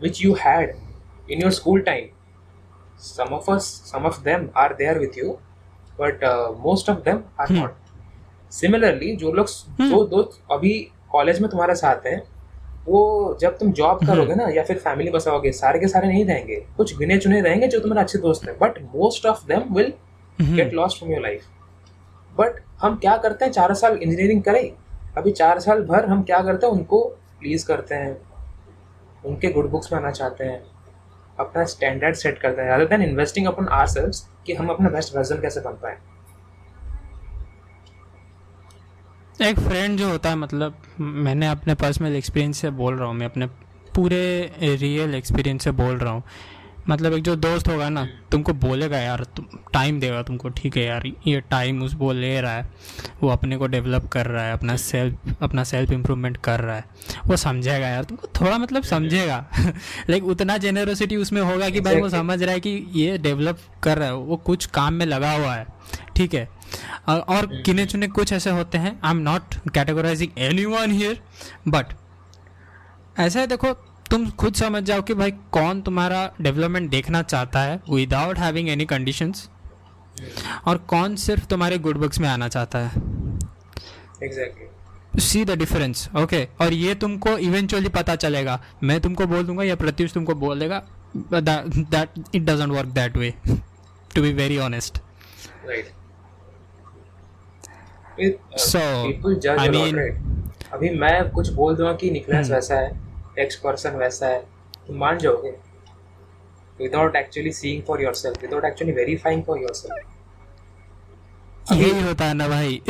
[0.01, 0.75] which you had
[1.31, 2.09] in your school time
[2.99, 5.31] some of us some of them are there with you
[5.97, 7.57] but uh, most of them are Hmm.
[7.57, 7.73] not
[8.51, 9.89] similarly जो लोग Hmm.
[9.89, 10.73] जो दोस्त अभी
[11.11, 12.21] college में तुम्हारे साथ हैं
[12.85, 16.55] वो जब तुम जॉब करोगे ना या फिर फैमिली बसाओगे सारे के सारे नहीं रहेंगे
[16.77, 19.93] कुछ गिने चुने रहेंगे जो तुम्हारे अच्छे दोस्त हैं but most of them will
[20.41, 21.45] get lost from your life
[22.39, 24.71] but हम क्या करते हैं चार साल इंजीनियरिंग करें
[25.17, 27.03] अभी चार साल भर हम क्या करते हैं उनको
[27.39, 28.17] प्लीज़ करते हैं
[29.25, 30.63] उनके गुड बुक्स में आना चाहते हैं
[31.39, 35.59] अपना स्टैंडर्ड सेट करते हैं। इन्वेस्टिंग अपन आर सेल्स कि हम अपना बेस्ट वर्जन कैसे
[35.59, 35.97] बन पाए।
[39.41, 43.25] एक फ्रेंड जो होता है मतलब मैंने अपने पर्सनल एक्सपीरियंस से बोल रहा हूँ मैं
[43.25, 43.45] अपने
[43.95, 46.23] पूरे रियल एक्सपीरियंस से बोल रहा हूँ।
[46.89, 50.83] मतलब एक जो दोस्त होगा ना तुमको बोलेगा यार तुम टाइम देगा तुमको ठीक है
[50.85, 52.69] यार ये टाइम उस वो ले रहा है
[53.21, 56.83] वो अपने को डेवलप कर रहा है अपना सेल्फ अपना सेल्फ इम्प्रूवमेंट कर रहा है।
[57.27, 59.45] वो समझेगा यार तुमको थोड़ा मतलब समझेगा।
[60.09, 63.97] लाइक उतना जेनरोसिटी उसमें होगा कि भाई वो समझ रहा है कि ये डेवलप कर
[63.97, 65.65] रहा है वो कुछ काम में लगा हुआ है
[66.15, 66.47] ठीक है।
[67.07, 71.21] और किने चुने कुछ ऐसे होते हैं। I am not categorising anyone here
[71.67, 71.93] but
[73.19, 73.73] ऐसा है देखो
[74.11, 78.85] तुम खुद समझ जाओ कि भाई कौन तुम्हारा डेवलपमेंट देखना चाहता है विदाउट हैविंग एनी
[78.85, 79.49] कंडीशंस
[80.67, 83.01] और कौन सिर्फ़ तुम्हारे गुड बुक्स में आना चाहता है।
[84.23, 89.63] Exactly see the difference okay और ये तुमको इवेंचुअली पता चलेगा। मैं तुमको बोल दूँगा
[89.63, 90.81] या प्रत्युष तुमको बोलेगा
[91.15, 93.33] that it doesn't work that way
[94.15, 94.97] to be very honest
[95.67, 95.91] right
[98.19, 102.53] people जज I mean- अभी मैं कुछ बोल दूँगा कि निकलेस Hmm.
[102.55, 102.91] वैसा है
[103.39, 104.39] एक्स पर्सन वैसा है
[104.87, 105.49] तुम मान जाओगे?
[106.79, 110.11] Without actually seeing for yourself without actually verifying for yourself
[111.71, 112.81] यही होता है ना भाई।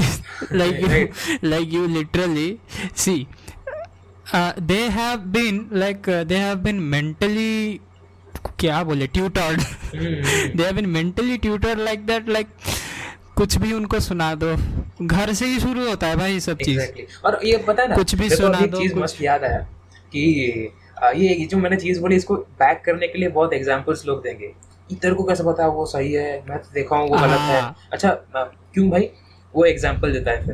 [0.54, 1.12] Like
[1.44, 2.58] like you literally
[2.96, 3.16] see
[4.60, 7.80] they have been like they have been mentally
[8.60, 9.62] क्या बोले tutored
[10.56, 12.48] they have been mentally tutor like that like
[13.36, 14.56] कुछ भी उनको सुना दो।
[15.02, 16.92] घर से ही शुरू होता है भाई सब चीज़।
[17.26, 19.58] और ये पता है ना कुछ भी सुना दो, चीज़ मस्त याद आया
[20.12, 24.24] कि ये ये जो मैंने चीज़ बोली इसको बैक करने के लिए बहुत एग्जांपल्स लोग
[24.24, 24.48] देंगे।
[24.94, 26.44] तेरे को कैसे पता वो सही है?
[26.50, 28.18] मैं तो देखा हूँ वो गलत है। हाँ। अच्छा
[28.74, 29.10] क्यों भाई?
[29.56, 30.54] वो एग्जांपल देता है फिर।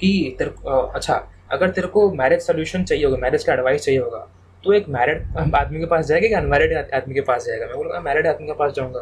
[0.00, 4.00] कि तेरे को- अच्छा अगर तेरे को मैरिज सोल्यूशन चाहिए होगा मैरिज का एडवाइस चाहिए
[4.00, 4.28] होगा
[4.64, 7.66] तो एक मैरिड आदमी के पास जाएगा कि अनमैरिड आदमी के पास जाएगा?
[7.66, 9.00] मैं बोलूँगा मैरिड आदमी के पास जाऊँगा।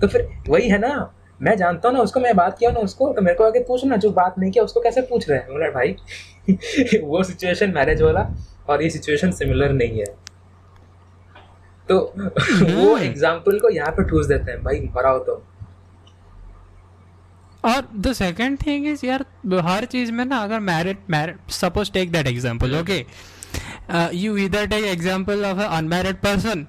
[0.00, 3.12] तो फिर वही है ना मैं जानता हूँ ना उसको मैं बात किया ना उसको
[3.12, 5.48] तो मेरे को आगे पूछना जो बात नहीं किया उसको कैसे पूछ रहे हैं?
[5.48, 5.96] बोला भाई
[7.04, 8.28] वो सिचुएशन मैरिज वाला
[8.68, 10.04] और ये सिचुएशन सिमिलर नहीं है।
[11.88, 15.42] तो वो एग्ज़ाम्पल को यहाँ पे ठूस देते हैं भाई मरा तो।
[17.64, 19.24] और द सेकंड थिंग इज़ यार
[19.64, 23.04] हर चीज़ में ना अगर married married suppose take that example okay
[24.16, 26.66] you इधर take example of a unmarried person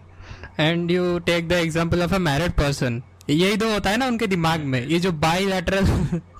[0.59, 4.27] and you take the example of a married person यही तो होता है ना उनके
[4.27, 5.85] दिमाग में ये जो बाईलैटरल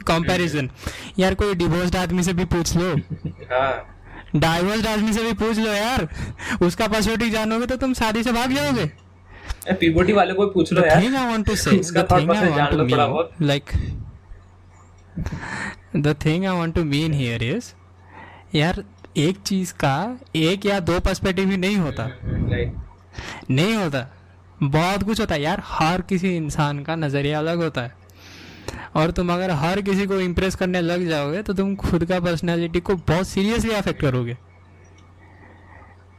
[0.08, 0.70] कंपैरिजन
[1.20, 2.96] यार कोई डिवोर्स्ड आदमी से भी पूछ लो।
[3.28, 3.92] हाँ।
[4.36, 6.08] डाइवोर्स्ड आदमी से भी पूछ लो यार।
[6.62, 8.86] उसका पासवर्ड जानोगे तो तुम शादी से भाग जाओगे।
[9.74, 12.74] पीबोटी वाले को पूछ लो यार। thing I want to say, उसका process want जान
[12.74, 13.78] लो थोड़ा बहुत। like,
[15.96, 17.66] the thing I want to mean here is,
[18.56, 18.84] यार
[19.18, 22.10] एक चीज़ का एक या दो पर्सपेक्टिव ही नहीं होता।
[23.52, 24.15] नहीं होता।
[24.64, 27.94] बहुत कुछ होता है यार, हर किसी इंसान का नज़रिया अलग होता है।
[28.96, 32.80] और तुम अगर हर किसी को इम्प्रेस करने लग जाओगे तो तुम खुद का पर्सनैलिटी
[32.80, 34.38] को बहुत सीरियसली अफेक्ट करोगे।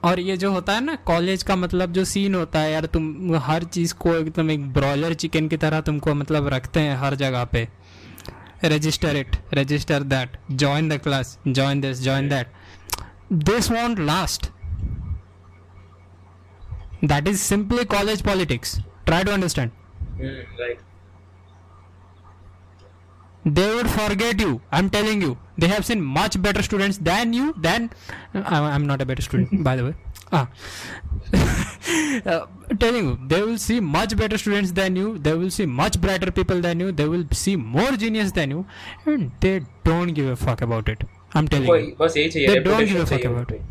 [0.04, 3.36] और ये जो होता है ना कॉलेज का मतलब जो सीन होता है यार, तुम
[3.36, 7.44] हर चीज़ को एकदम एक ब्रॉयलर चिकन की तरह तुमको मतलब रखते हैं हर जगह
[7.44, 7.66] पे।
[8.64, 12.52] Register it register that join the class join this join that
[13.32, 14.50] this won't last
[17.02, 18.80] That is simply college politics.
[19.06, 19.70] Try to understand.
[20.18, 20.78] Mm, right.
[23.44, 24.60] They would forget you.
[24.72, 25.38] I'm telling you.
[25.56, 27.54] They have seen much better students than you.
[27.56, 27.90] Than
[28.34, 29.94] uh, I'm not a better student, by the way.
[30.32, 30.48] Ah.
[32.26, 32.46] uh,
[32.80, 35.18] telling you, they will see much better students than you.
[35.18, 36.90] They will see much brighter people than you.
[36.90, 38.66] They will see more genius than you,
[39.04, 41.04] and they don't give a fuck about it.
[41.34, 41.96] I'm telling you.
[41.96, 43.62] They don't give a fuck about it.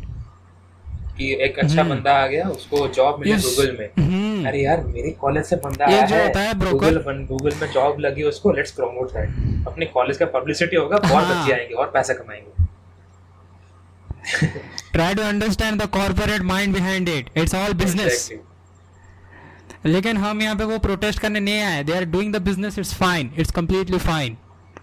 [1.18, 3.36] कि एक अच्छा बंदा आ गया उसको job मिले.
[3.38, 6.98] Google में। हम्म। अरे यार मेरे कॉलेज से बंदा आया है। गूगल
[7.28, 11.40] गूगल में जॉब लगी उसको लेट्स प्रमोट दैट अपने कॉलेज का पब्लिसिटी होगा बहुत हाँ।
[11.40, 12.64] बच्चे आएँगे और पैसा कमाएँगे।
[14.94, 17.26] Try to understand the corporate mind behind it.
[17.34, 18.14] It's all business.
[18.14, 18.38] Exactly.
[19.86, 22.94] लेकिन हम यहाँ पे वो प्रोटेस्ट करने नहीं आए। They are doing the business it's
[22.94, 24.36] fine it's completely fine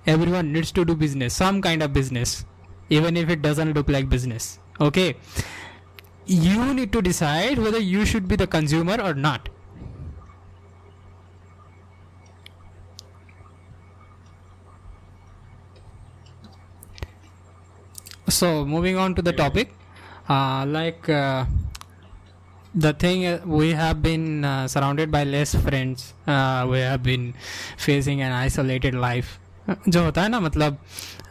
[0.32, 2.46] everyone needs to do business some kind of business
[2.91, 5.08] even if it doesn't look like business okay
[6.26, 9.48] you need to decide whether you should be the consumer or not
[18.28, 19.72] so moving on to the topic
[20.28, 21.44] uh, like uh,
[22.74, 27.35] the thing uh, we have been uh, surrounded by less friends uh, we have been
[27.76, 30.76] facing an isolated life Uh, जो होता है ना मतलब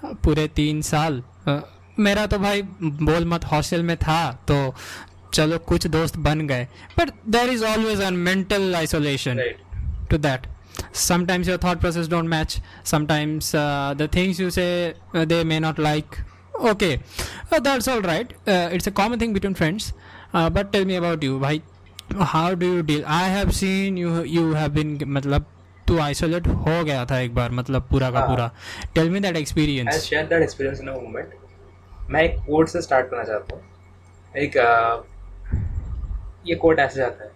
[0.05, 1.15] uh, पूरे तीन साल
[1.47, 1.61] uh,
[1.98, 4.74] मेरा तो भाई बोल मत हॉस्टल में था तो
[5.34, 6.66] चलो कुछ दोस्त बन गए।
[6.98, 9.40] But there is always an mental isolation
[10.10, 10.46] to that
[10.96, 14.64] sometimes your thought process don't match sometimes the things you say
[15.16, 16.16] they may not like
[16.70, 16.96] okay
[17.54, 19.92] that's all right it's a common thing between friends
[20.34, 21.62] but tell me about you भाई
[22.12, 25.46] how do you deal I have seen you you have been मतलब
[25.88, 28.50] तू isolate हो गया था एक बार मतलब पूरा का पूरा।
[28.94, 31.34] Tell me that experience that experience in a moment
[32.12, 33.62] मैं एक कोट से स्टार्ट करना चाहता हूँ।
[34.34, 35.04] एक अ,
[36.46, 37.30] ये कोट ऐसे जाता है।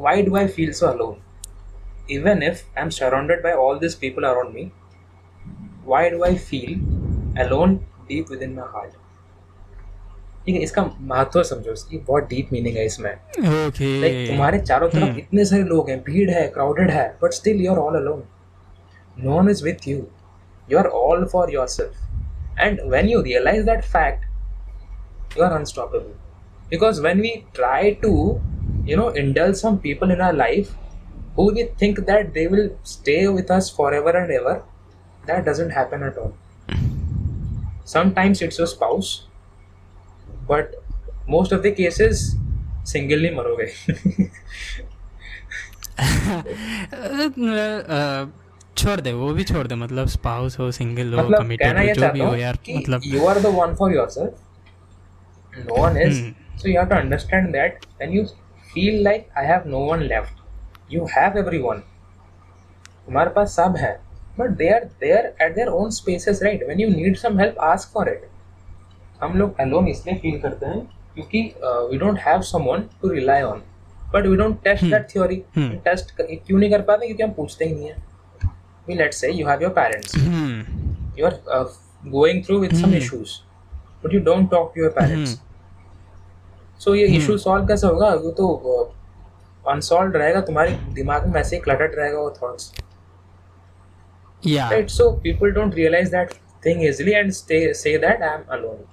[0.00, 1.16] Why do I feel so alone
[2.10, 4.70] even if I am surrounded by all this people around me
[5.86, 6.74] why do I feel
[7.44, 7.76] alone
[8.08, 8.92] deep within my heart
[10.46, 14.88] ठीक है इसका महत्व समझो इसकी बहुत डीप मीनिंग है इसमें। ओके लाइक तुम्हारे चारों
[14.88, 17.96] तरफ़ हम्म। इतने सारे लोग हैं भीड़ है क्राउडेड है but still you are all
[17.96, 18.22] alone
[19.18, 20.06] no one is with you
[20.68, 22.07] you are all for yourself
[22.58, 24.24] And when you realize that fact,
[25.36, 26.14] you are unstoppable.
[26.68, 28.40] Because when we try to,
[28.84, 30.74] you know, indulge some people in our life
[31.36, 34.62] who we think that they will stay with us forever and ever,
[35.26, 36.34] that doesn't happen at all.
[37.84, 39.26] Sometimes it's your spouse,
[40.46, 40.74] but
[41.26, 42.36] most of the cases,
[42.84, 43.72] singly maroge.
[47.38, 48.26] uh, uh
[48.78, 52.12] छोड़ दे वो भी छोड़ दे मतलब spouse हो single हो committed मतलब हो जो
[52.12, 54.32] भी हो यार मतलब you are the one for yourself
[55.70, 56.22] one is
[56.58, 58.24] so you have to understand that when you
[58.72, 61.82] feel like I have no one left you have everyone
[63.08, 63.92] हमारे पास सब है
[64.38, 67.92] but they are there at their own spaces right when you need some help ask
[67.94, 68.28] for it
[69.22, 70.80] हम लोग alone इसलिए feel करते हैं
[71.14, 73.62] क्योंकि we don't have someone to rely on
[74.14, 77.06] but we don't test that theory test क्यों नहीं कर पाते?
[77.06, 78.07] क्योंकि हम पूछते ही नहीं है।
[78.88, 81.66] We let's say you have your parents hmm you are uh,
[82.16, 82.98] going through with some Hmm.
[83.02, 83.36] issues
[84.02, 85.38] but you don't talk to your parents mm.
[86.84, 87.16] so ये Hmm.
[87.20, 88.48] issue solve कैसे होगा वो तो
[89.70, 92.72] अनसॉल्व रहेगा तुम्हारे दिमाग में ऐसे ही क्लटर्ड रहेगा वो थॉट्स
[94.46, 98.46] या right so people don't realize that thing easily and stay say that i am
[98.58, 98.86] alone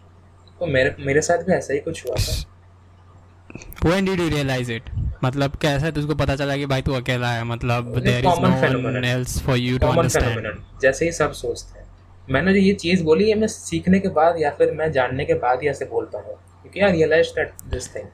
[0.59, 2.33] तो मेरे मेरे साथ भी ऐसा ही कुछ हुआ था
[3.85, 4.89] when did you realize it?
[5.23, 7.43] मतलब कैसे तुझको पता चला कि भाई तू अकेला है?
[7.43, 9.05] मतलब no one phenomenon.
[9.05, 10.23] else for you to understand.
[10.23, 11.85] Phenomenon जैसे ही सब सोचते हैं।
[12.29, 15.33] मैंने जो ये चीज़ बोली है मैं सीखने के बाद या फिर मैं जानने के
[15.41, 18.05] बाद ही ऐसे बोल पाऊँगा क्योंकि I realise that this thing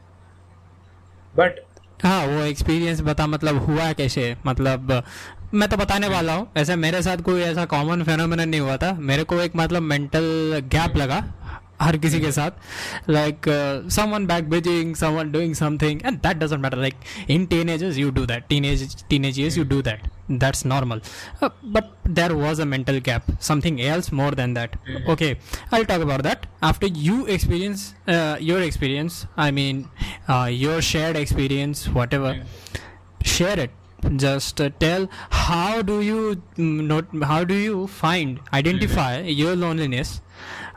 [1.35, 1.59] but
[2.03, 4.35] हाँ वो एक्सपीरियंस बता मतलब हुआ कैसे?
[4.45, 5.03] मतलब
[5.53, 8.91] मैं तो बताने वाला हूँ। ऐसे मेरे साथ कोई ऐसा कॉमन फेनोमेनन नहीं हुआ था।
[8.99, 11.19] मेरे को एक मतलब मेंटल गैप लगा।
[11.80, 13.48] हर किसी के साथ like
[13.96, 16.94] someone backbiting someone doing something and that doesn't matter like
[17.30, 20.06] in teenagers you do that teenage teenage years you do that
[20.42, 21.00] that's normal
[21.46, 24.76] Uh, but there was a mental gap something else more than that
[25.14, 25.28] okay
[25.72, 27.84] i'll talk about that after you experience
[28.14, 29.82] uh, your experience i mean
[30.34, 32.32] uh, your shared experience whatever
[33.34, 33.70] share it
[34.24, 35.08] just uh, tell
[35.46, 36.18] how do you
[36.56, 39.12] mm, not how do you find identify
[39.42, 40.20] your loneliness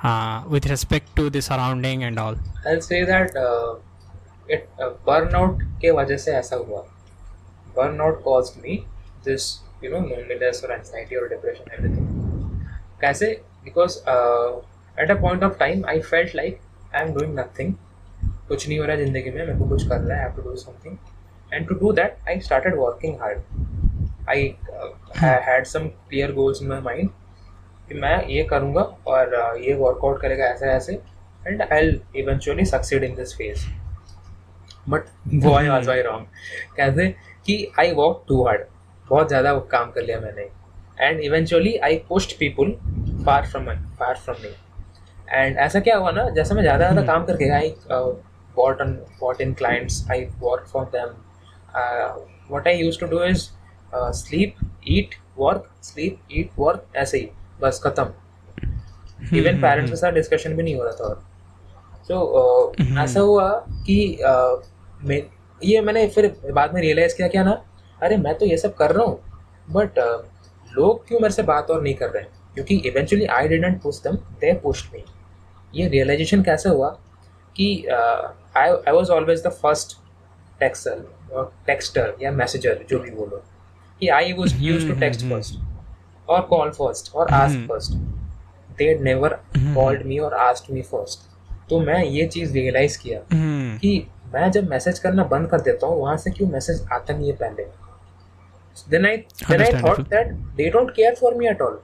[0.04, 2.36] uh, with respect to the surrounding and all.
[2.66, 3.30] I say that
[4.50, 4.66] it
[5.06, 6.80] burnout के वजह से ऐसा हुआ।
[7.76, 8.76] Burnout caused me
[9.24, 9.48] this
[9.84, 12.06] you know loneliness और anxiety और depression everything
[13.00, 13.30] कैसे?
[13.64, 13.98] Because
[15.02, 16.60] at a point of time I felt like
[16.94, 17.74] I am doing nothing
[18.48, 20.56] कुछ नहीं हो रहा है ज़िंदगी में मेरे को कुछ करना है have to do
[20.56, 20.96] something
[21.52, 24.54] and to do that I started working hard I
[25.18, 27.10] had some clear goals in my mind
[27.88, 30.92] कि मैं ये करूँगा और ये वर्कआउट करेगा ऐसे ऐसे
[31.46, 33.66] and I eventually succeed in this phase
[34.90, 35.04] but
[35.44, 36.26] वो आई वाज आई रॉन्ग
[36.76, 37.08] कैसे?
[37.46, 38.64] कि आई वॉक टू हार्ड
[39.08, 40.48] बहुत ज़्यादा काम कर लिया मैंने.
[41.00, 42.72] And eventually I pushed people
[43.26, 44.54] far from far from me
[45.30, 46.28] and ऐसा क्या हुआ ना?
[46.30, 47.74] जैसे मैं ज़्यादा ज़्यादा काम करके I
[48.56, 49.94] bought on bought in clients.
[50.08, 51.14] I work for them.
[51.74, 52.08] uh,
[52.48, 53.22] what i used to do
[54.18, 57.30] sleep uh, work sleep eat work ऐसे ही.
[57.60, 61.22] बस खत्म। इवन पेरेंट्स के साथ डिस्कशन भी नहीं हो रहा था और।
[62.08, 63.48] सो ऐसा हुआ
[63.86, 63.96] कि
[64.28, 64.56] uh,
[65.04, 65.22] मैं
[65.60, 67.62] ये मैंने फिर बाद में रियलाइज़ किया क्या ना
[68.00, 69.18] अरे मैं तो ये सब कर रहा हूँ
[69.70, 69.98] बट
[70.68, 72.30] लोग क्यों मेरे से बात और नहीं कर रहे हैं?
[72.54, 75.04] क्योंकि eventually I didn't push them they pushed me
[75.74, 76.88] ये रियलाइजेशन कैसे हुआ
[77.56, 79.96] कि I I was always the first
[80.60, 83.42] texter और टेक्स्टर या मैसेजर जो भी बोलो।
[84.00, 85.58] कि I was use to text first
[86.28, 87.92] और कॉल फ़र्स्ट और ask first
[88.78, 89.34] they never
[89.74, 91.28] called me और आस्क्ड मी फ़र्स्ट
[91.70, 93.80] तो मैं ये चीज़ रियलाइज़ किया Hmm.
[93.80, 97.30] कि मैं जब मैसेज करना बंद कर देता हूँ वहाँ से क्यों मैसेज आता नहीं
[97.30, 97.64] है पहले?
[98.90, 100.10] Then I then I thought Understandable.
[100.10, 101.80] That they don't care for me at all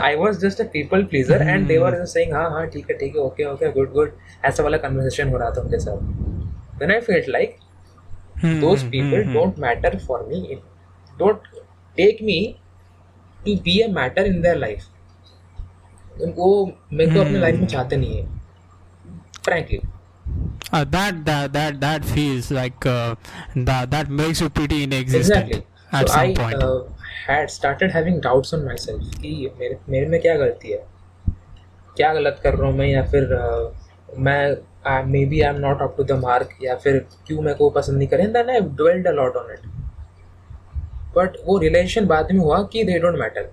[0.00, 3.16] I was just a people pleaser and they were saying हाँ हाँ ठीक है ठीक
[3.16, 4.12] है ओके ओके गुड गुड
[4.44, 6.82] ऐसा वाला कन्वर्सेशन हो रहा था उनके साथ.
[6.90, 7.56] I felt like
[8.42, 9.36] Hmm, those hmm, people hmm, hmm.
[9.36, 10.38] don't matter for me.
[11.18, 11.44] Don't
[11.96, 12.38] take me
[13.46, 14.90] to be a matter in their life
[16.38, 16.48] वो
[16.92, 18.26] मेरे को अपने लाइफ में चाहते नहीं है
[19.48, 19.80] frankly
[20.76, 23.14] Uh, that that that that feels like uh,
[23.66, 25.58] that that makes you pretty inexistent exactly
[25.98, 26.62] at so some I point.
[26.62, 26.82] uh,
[27.26, 30.78] had started having doubts on myself कि मेरे मेरे में क्या गलती है
[31.96, 35.94] क्या गलत कर रहा हूँ मैं या फिर uh, मैं maybe I am not up
[35.96, 39.14] to the mark या फिर क्यों मेरे को पसंद नहीं करें then I dwelled a
[39.20, 39.62] lot on it
[41.16, 43.50] but वो रिलेशन बाद में हुआ कि they don't matter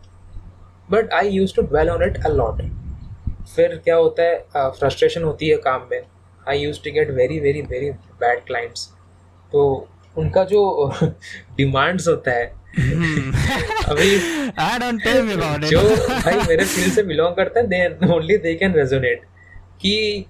[0.92, 2.62] but I use to dwell on it lot.
[3.56, 6.02] फिर क्या होता है फ्रस्ट्रेशन uh, होती है काम में.
[6.50, 8.88] I use to get very very very bad clients
[9.52, 9.88] तो
[10.18, 10.92] उनका जो
[11.58, 13.34] डिमांड्स होता है Hmm.
[13.90, 14.10] अभी
[14.66, 18.38] I don't tell me about जो भाई मेरे फ़ील्ड से बिलोंग करते हैं they only
[18.38, 19.24] they can resonate
[19.82, 20.26] कि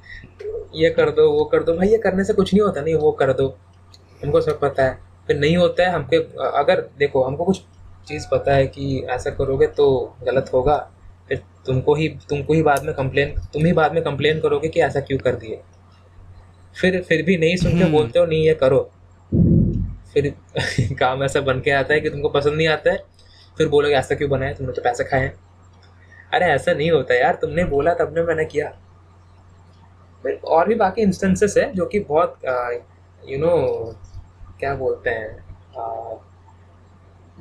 [0.76, 1.74] ये कर दो वो कर दो.
[1.74, 3.48] भाई ये करने से कुछ नहीं होता नहीं वो कर दो.
[4.24, 4.98] हमको सब पता है.
[5.28, 6.18] फिर नहीं होता है हमके
[6.58, 7.62] अगर देखो हमको कुछ
[8.08, 10.78] चीज़ पता है कि ऐसा करोगे तो गलत होगा
[11.28, 14.82] फिर तुमको ही तुमको ही बाद में कंप्लेन तुम ही बाद में कंप्लेन करोगे कि
[14.82, 15.60] ऐसा क्यों कर दिए।
[16.82, 18.80] फिर फिर भी नहीं सुन के हम्म। बोलते हो नहीं ये करो।
[20.14, 20.34] फिर
[21.00, 23.04] काम ऐसा बन के आता है कि तुमको पसंद नहीं आता है
[23.58, 24.54] फिर बोलोगे ऐसा क्यों बनाया?
[24.54, 25.32] तुमने तो पैसे खाए
[26.34, 28.70] अरे ऐसा नहीं होता यार तुमने बोला तब ने मैंने किया।
[30.24, 32.38] फिर और भी बाकी इंस्टेंसेस है जो कि बहुत
[33.30, 33.56] यू नो
[34.62, 35.30] क्या बोलते हैं?
[35.78, 35.86] आ,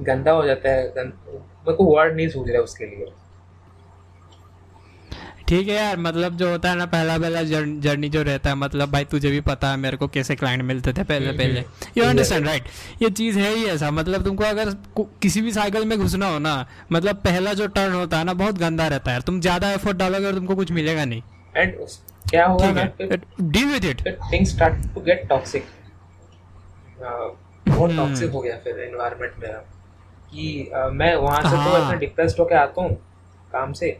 [0.04, 3.06] गंदा हो जाता है मेरे को वर्ड नहीं सूझ रहा उसके लिए।
[5.48, 7.42] ठीक है यार मतलब जो होता है ना पहला पहला
[7.84, 10.92] जर्नी जो रहता है मतलब भाई तुझे भी पता है मेरे को कैसे क्लाइंट मिलते
[10.92, 11.64] थे पहले हम्म, पहले।
[11.96, 12.64] यू अंडरस्टैंड राइट
[13.02, 14.70] ये चीज़ है ही ऐसा मतलब तुमको अगर
[15.22, 16.54] किसी भी साइकिल में घुसना हो ना
[16.92, 20.26] मतलब पहला जो टर्न होता है ना बहुत गंदा रहता है तुम ज़्यादा एफर्ट डालोगे
[20.26, 21.22] और तुमको कुछ मिलेगा नहीं।
[21.56, 21.74] एंड
[22.30, 25.64] क्या है फिर deal with it things start to get toxic
[27.00, 29.58] बहुत हम्म। टॉक्सिक हो गया फिर एनवायरनमेंट मेरा
[30.32, 32.96] कि मैं वहाँ से तो हाँ। ऐसा डिप्रेस्ड होके आता हूँ
[33.52, 33.96] काम से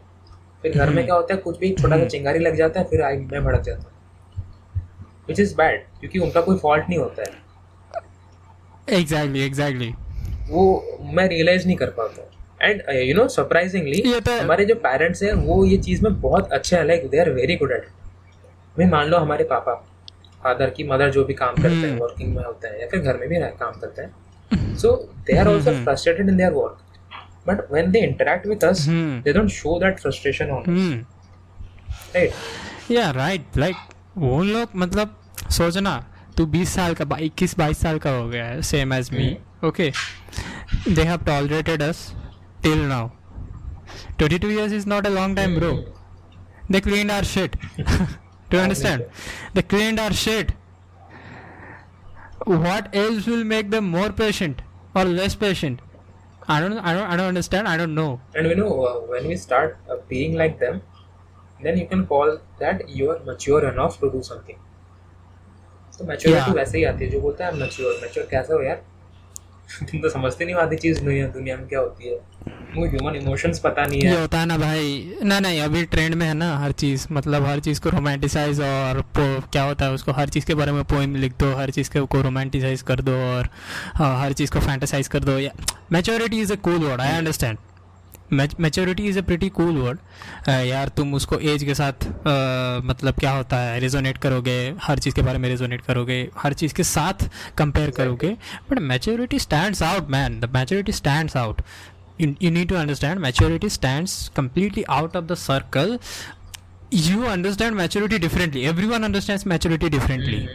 [0.62, 2.80] फिर घर में हम्म। क्या होता है कुछ भी छोटा सा हम्म। चिंगारी लग जाता
[2.80, 3.98] है फिर आई मैं भड़क जाता हूँ
[5.28, 7.38] विच इज़ बैड क्योंकि उनका कोई फॉल्ट नहीं होता है
[8.90, 9.92] एग्जैक्टली एग्जैक्टली
[10.48, 10.64] वो
[11.14, 12.30] मैं रियलाइज़ नहीं कर पाता
[12.60, 16.84] एंड यू नो सरप्राइजिंगली हमारे जो पेरेंट्स हैं वो ये चीज़ में बहुत अच्छे हैं
[16.84, 17.86] like they are very good at
[18.78, 19.74] मैं मान लो हमारे पापा
[20.44, 23.00] फादर की मदर जो भी काम करते हैं हम्म। वर्किंग में होते हैं या फिर
[23.00, 24.92] घर में भी काम करते हैं। So
[25.26, 25.84] they are also hmm.
[25.84, 26.78] Frustrated in their work
[27.48, 29.20] but when they interact with us hmm.
[29.22, 30.98] They don't show that frustration on hmm.
[32.14, 33.76] Right yeah right like
[34.18, 35.16] वो लोग मतलब
[35.50, 35.98] सोचना
[36.36, 39.92] तू 20 साल का इक्कीस बाईस साल का हो गया है same as me okay
[40.88, 42.12] they have tolerated us
[42.62, 43.08] till now
[44.18, 45.84] 22 years is not a long time bro.
[46.68, 47.56] they cleaned our shit.
[48.49, 49.05] do you understand
[49.53, 50.51] they cleaned our shit
[52.65, 54.61] what else will make them more patient
[54.93, 55.79] or less patient
[56.55, 59.27] i don't i don't i don't understand i don't know And you know, uh, when
[59.31, 60.81] we start uh, being like them,
[61.65, 64.57] then you can call that you are mature enough to do something.
[65.97, 66.55] तो maturity Yeah.
[66.55, 68.81] वैसे ही आती है जो बोलता है mature mature कैसे हो यार
[69.90, 72.18] तुम तो समझते नहीं आधी चीज़ दुनिया में क्या होती है।
[72.76, 76.26] ह्यूमन इमोशंस पता नहीं ये है होता है ना भाई। ना नहीं अभी ट्रेंड में
[76.26, 80.28] है ना हर चीज़। मतलब हर चीज़ को रोमांटिसाइज और क्या होता है उसको हर
[80.28, 83.48] चीज़ के बारे में पोइम लिख दो हर चीज़ के को रोमांटिसाइज कर दो और
[83.94, 85.50] हाँ, हर चीज़ को फैंटेसाइज कर दो। या
[85.92, 87.58] maturity is a cool word I understand
[88.32, 93.30] maturity is a pretty cool word यार तुम उसको एज के साथ आ, मतलब क्या
[93.30, 93.78] होता है?
[93.80, 97.28] रेजोनेट करोगे हर चीज़ के बारे में रेजोनेट करोगे हर चीज़ के साथ
[97.58, 98.36] कंपेयर करोगे।
[98.70, 101.62] But maturity stand out man the maturity stand out
[102.20, 105.98] you need to understand maturity stand completely out of the circle
[106.94, 110.46] you understand maturity differently every one understand maturity differently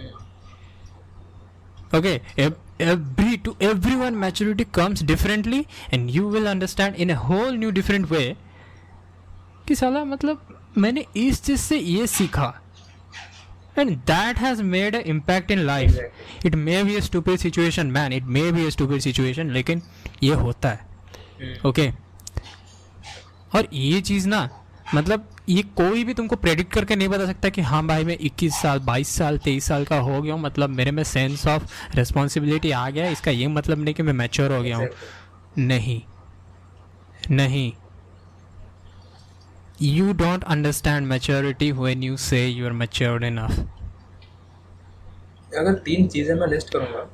[1.97, 2.19] okay
[2.79, 5.59] every to everyone maturity comes differently
[5.91, 8.25] and you will understand in a whole new different way
[9.67, 10.47] कि साला मतलब
[10.77, 12.53] मैंने इस चीज़ से ये सीखा
[13.77, 16.49] and that has made an impact in life Exactly.
[16.49, 19.81] it may be a stupid situation man it may be a stupid situation लेकिन
[20.23, 20.85] ये होता है
[21.41, 21.89] हम्म, ओके
[23.55, 24.47] और ये चीज़ ना
[24.95, 28.61] मतलब ये कोई भी तुमको प्रेडिक्ट करके नहीं बता सकता कि हाँ भाई मैं 21
[28.61, 32.71] साल 22 साल 23 साल का हो गया हूँ। मतलब मेरे में सेंस ऑफ़ रिस्पॉन्सिबिलिटी
[32.71, 34.87] आ गया इसका ये मतलब नहीं कि मैं मैच्योर हो गया हूँ।
[35.57, 36.01] नहीं।
[37.31, 37.71] नहीं।
[39.81, 43.59] You don't understand maturity when you say you are matured enough
[45.57, 47.07] अगर तीन चीज़ें मैं लिस्ट करूँगा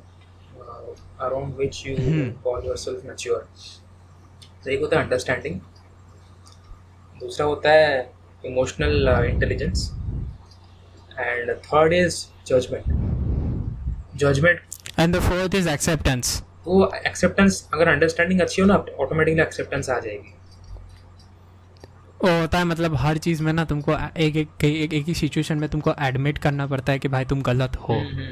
[1.26, 1.96] around which you.
[2.44, 3.46] Call yourself mature
[4.64, 5.60] तो एक होता है अंडरस्टैंडिंग
[7.16, 8.00] दूसरा होता है
[8.46, 9.90] emotional intelligence
[11.18, 12.84] and third is judgement
[14.16, 14.60] judgement
[14.98, 19.98] and the fourth is acceptance वो एक्सेप्टेंस अगर अंडरस्टैंडिंग अच्छी हो ना ऑटोमेटिकली एक्सेप्टेंस आ
[19.98, 20.34] जाएगी।
[22.24, 25.58] वो होता है मतलब हर चीज़ में ना तुमको एक एक एक, एक ही सिचुएशन
[25.58, 28.28] में तुमको एडमिट करना पड़ता है कि भाई तुम गलत हो। हम्म,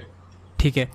[0.61, 0.88] ठीक है?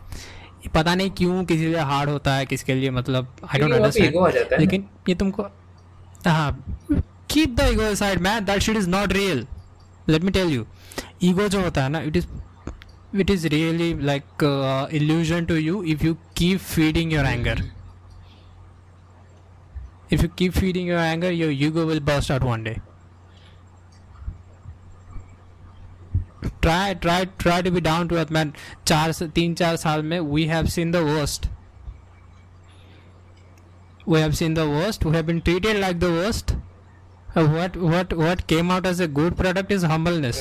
[0.76, 4.86] पता नहीं क्यों किसी लिए हार्ड होता है किसके लिए मतलब आई डोंट अंडरस्टैंड लेकिन
[5.10, 5.44] ये तुमको
[6.28, 6.78] हाँ
[7.35, 9.47] keep the ego side man that shit is not real
[10.09, 10.67] let me tell you
[11.23, 12.27] ego जो होता है ना it is
[13.21, 17.63] it is really like illusion to you if you keep feeding your anger
[20.15, 22.81] if you keep feeding your anger your ego will burst out one day
[26.67, 28.53] try try try to be down to earth man
[28.87, 31.49] चार से तीन चार साल में we have seen the worst
[34.07, 36.55] we have seen the worst we have been treated like the worst
[37.36, 40.38] Uh, what what what came out as a good product is humbleness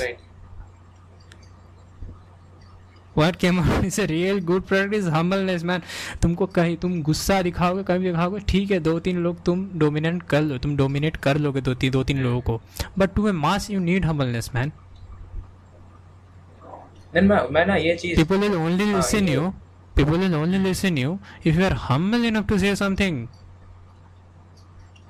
[3.16, 5.82] what came out is a real good product is humbleness man
[6.22, 10.42] तुमको कहीं तुम गुस्सा दिखाओगे कभी दिखाओगे ठीक है दो तीन लोग तुम डोमिनेट कर
[10.42, 12.60] लो तुम डोमिनेट कर लोगे दो तीन दो तीन लोगों को
[12.98, 14.70] but to a mass you need humbleness man
[17.14, 19.52] then मैं ना ये चीज़ people will only हाँ, listen ये- you
[19.98, 21.18] people will only listen you
[21.50, 23.24] if you are humble enough to say something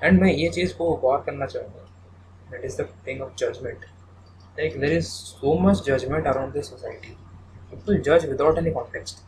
[0.05, 1.83] and मैं ये चीज़ को गौर करना चाहूँगा।
[2.51, 3.85] That is the thing of judgement
[4.59, 7.15] like there is so much judgement around this society
[7.71, 9.23] people जज without any context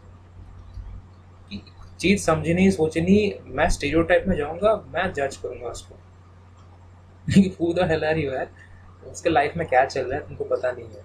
[2.00, 3.18] चीज़ समझनी सोचनी
[3.48, 5.96] मैं स्टीरियोटाइप में जाऊँगा मैं जज करूँगा उसको।
[7.26, 8.50] लेकिन हु द हेल यार?
[9.12, 11.02] उसके लाइफ में क्या चल रहा है तुमको पता नहीं है।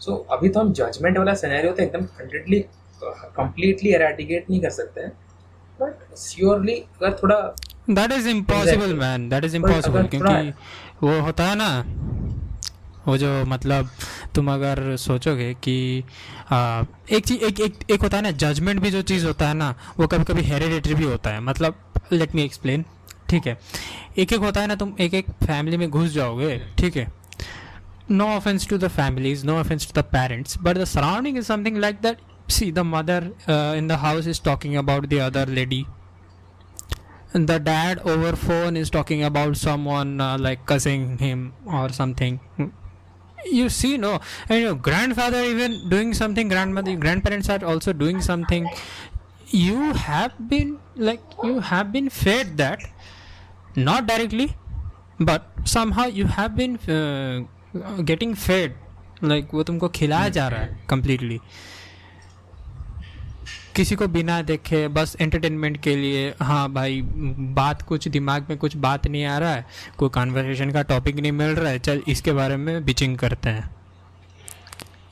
[0.00, 2.60] सो so, अभी तो हम जजमेंट वाला सिनेरियो तो एकदम हंड्रेडली
[3.02, 5.10] कंप्लीटली एराडिकेट नहीं कर सकते हैं।
[5.80, 7.38] बट श्योरली अगर थोड़ा
[7.90, 10.52] that is impossible man that is impossible क्योंकि
[11.02, 11.68] वो होता है ना
[13.06, 13.88] वो जो मतलब
[14.34, 16.04] तुम अगर सोचोगे कि
[16.52, 19.54] आ, एक चीज़ एक, एक एक होता है ना जजमेंट भी जो चीज़ होता है
[19.54, 21.74] ना वो कभी कभी हेरिडेटरी भी होता है। मतलब
[22.12, 22.84] लेट मी एक्सप्लेन
[23.30, 23.58] ठीक है?
[24.18, 27.06] एक एक होता है ना तुम एक एक फैमिली में घुस जाओगे ठीक है?
[28.10, 31.76] No offence to the families no offence to the parents but the surrounding is something
[31.76, 32.18] like that
[32.50, 33.30] see the mother
[33.78, 35.84] in the house is talking about the other lady
[37.33, 42.39] the dad over phone is talking about someone uh, like cussing him or something
[43.51, 44.19] you see no
[44.49, 48.69] and your grandfather even doing something grandmother grandparents are also doing something
[49.47, 52.79] you have been like you have been fed that
[53.75, 54.55] not directly
[55.19, 58.73] but somehow you have been uh, getting fed
[59.21, 61.39] like वो तुमको खिलाया जा रहा है completely
[63.78, 67.00] किसी को बिना देखे बस एंटरटेनमेंट के लिए हाँ भाई
[67.56, 69.64] बात कुछ दिमाग में कुछ बात नहीं आ रहा है
[69.98, 73.70] कोई कॉन्वर्सेशन का टॉपिक नहीं मिल रहा है चल इसके बारे में बिचिंग करते हैं।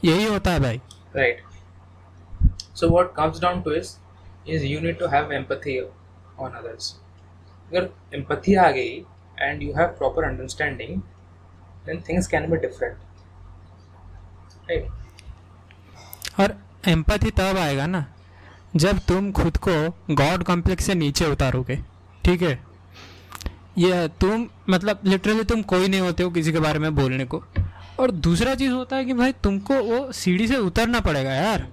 [0.04, 0.80] यही होता है भाई।
[1.16, 1.42] Right
[2.76, 3.94] so what comes down to is
[4.48, 6.92] is you need to have empathy on others
[7.68, 8.90] अगर एम्पथी आ गई
[9.40, 11.00] and you have proper understanding
[11.86, 12.96] then things can be different
[14.70, 14.90] right
[16.40, 16.58] और
[16.88, 18.04] एम्पथी तब आएगा ना
[18.76, 21.76] जब तुम खुद को गॉड कॉम्प्लेक्स से नीचे उतारोगे,
[22.24, 22.58] ठीक है?
[23.78, 27.42] ये तुम मतलब लिटरली तुम कोई नहीं होते हो किसी के बारे में बोलने को।
[28.00, 31.66] और दूसरा चीज़ होता है कि भाई तुमको वो सीढ़ी से उतरना पड़ेगा यार।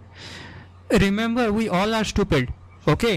[0.94, 2.52] Remember we all are stupid
[2.90, 3.16] okay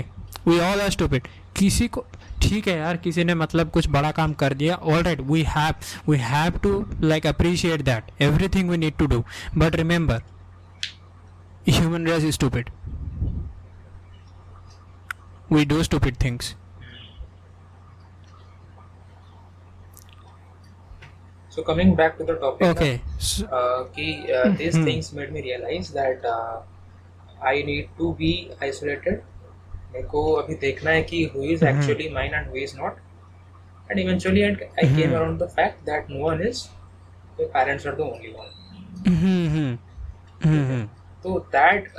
[0.49, 2.05] we all are stupid किसी को,
[2.43, 6.11] ठीक है यार, किसी ने मतलब कुछ बड़ा काम कर दिया all right we have
[6.11, 9.25] we have to like appreciate that everything we need to do
[9.57, 10.23] but remember
[11.69, 12.69] human race is stupid.
[15.50, 16.56] we do stupid things
[21.50, 22.68] So coming back to the topic.
[22.68, 24.06] okay now, so, uh, कि
[24.38, 24.86] uh, these Mhm.
[24.86, 26.62] things made me realize that uh,
[27.42, 28.32] I need to be
[28.70, 29.24] isolated.
[29.94, 31.72] मेरे को अभी देखना है कि who is Mhm.
[31.74, 33.00] actually mine and who is not.
[33.90, 34.52] And eventually I
[34.84, 35.20] I came Mhm.
[35.22, 36.64] around the fact that no one is.
[37.40, 38.52] The parents are the only one.
[39.06, 39.78] hmm
[40.44, 40.86] hmm
[41.24, 41.92] तो that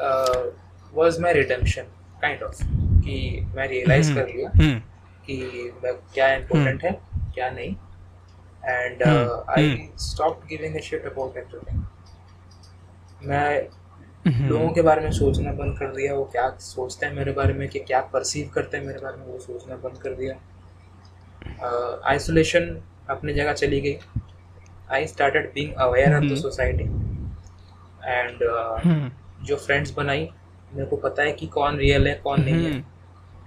[0.94, 1.82] was my redemption
[2.22, 2.62] kind of
[3.07, 3.17] कि
[3.55, 4.79] मैं realise कर लिया hmm
[5.25, 5.35] कि
[5.83, 6.91] मैं क्या important है
[7.35, 7.75] क्या नहीं।
[8.63, 9.03] And.
[9.49, 9.89] I.
[10.01, 11.83] Stop giving a shit about everything
[13.23, 17.53] मैं लोगों के बारे में सोचना बंद कर दिया वो क्या सोचते हैं मेरे बारे
[17.53, 20.33] में कि क्या परसीव करते हैं मेरे बारे में वो सोचना बंद कर दिया।
[22.05, 22.65] आइसोलेशन
[23.09, 23.97] अपनी जगह चली गई।
[24.91, 26.35] I started being aware of the.
[26.37, 26.83] Society
[28.05, 28.39] and
[29.47, 30.29] जो फ्रेंड्स बनाई
[30.73, 32.71] मेरे को पता है कि कौन रियल है कौन नहीं है।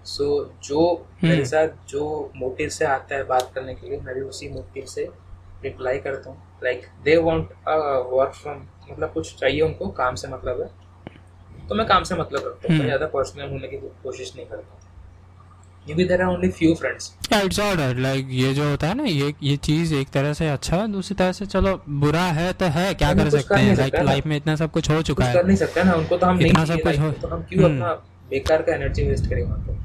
[0.07, 0.26] सो
[0.64, 4.20] जो हम्म। मेरे साथ जो मोटिव से आता है बात करने के लिए मैं भी
[4.20, 5.09] उसी मोटिव से
[5.64, 10.61] रिप्लाई करता हूँ। Like they want work from मतलब कुछ चाहिए उनको काम से मतलब
[10.61, 10.68] है।
[11.68, 14.76] तो मैं काम से मतलब रखता हूँ हम्म। ज़्यादा पर्सनल होने की कोशिश नहीं करता
[15.94, 19.32] maybe there are only few friends it's order like ये जो होता है ना ये
[19.42, 22.92] ये चीज़ एक तरह से अच्छा है दूसरी तरह से चलो बुरा है तो है
[22.94, 23.64] क्या कर सकते हैं?
[23.64, 26.16] नहीं लाइक लाइफ में इतना सब कुछ हो चुका है। कर नहीं सकता ना उनको
[26.16, 27.94] तो हम नहीं सब कुछ हो- तो हम क्यों हम्म। अपना
[28.30, 29.78] बेकार का एनर्जी वेस्ट करें वहाँ पे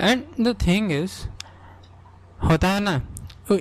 [0.00, 1.12] एंड द थिंग इज़
[2.44, 3.00] होता है ना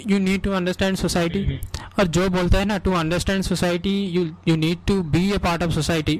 [0.07, 1.59] you need to understand society
[1.99, 5.63] और जो बोलता है ना to understand society you you need to be a part
[5.63, 6.19] of society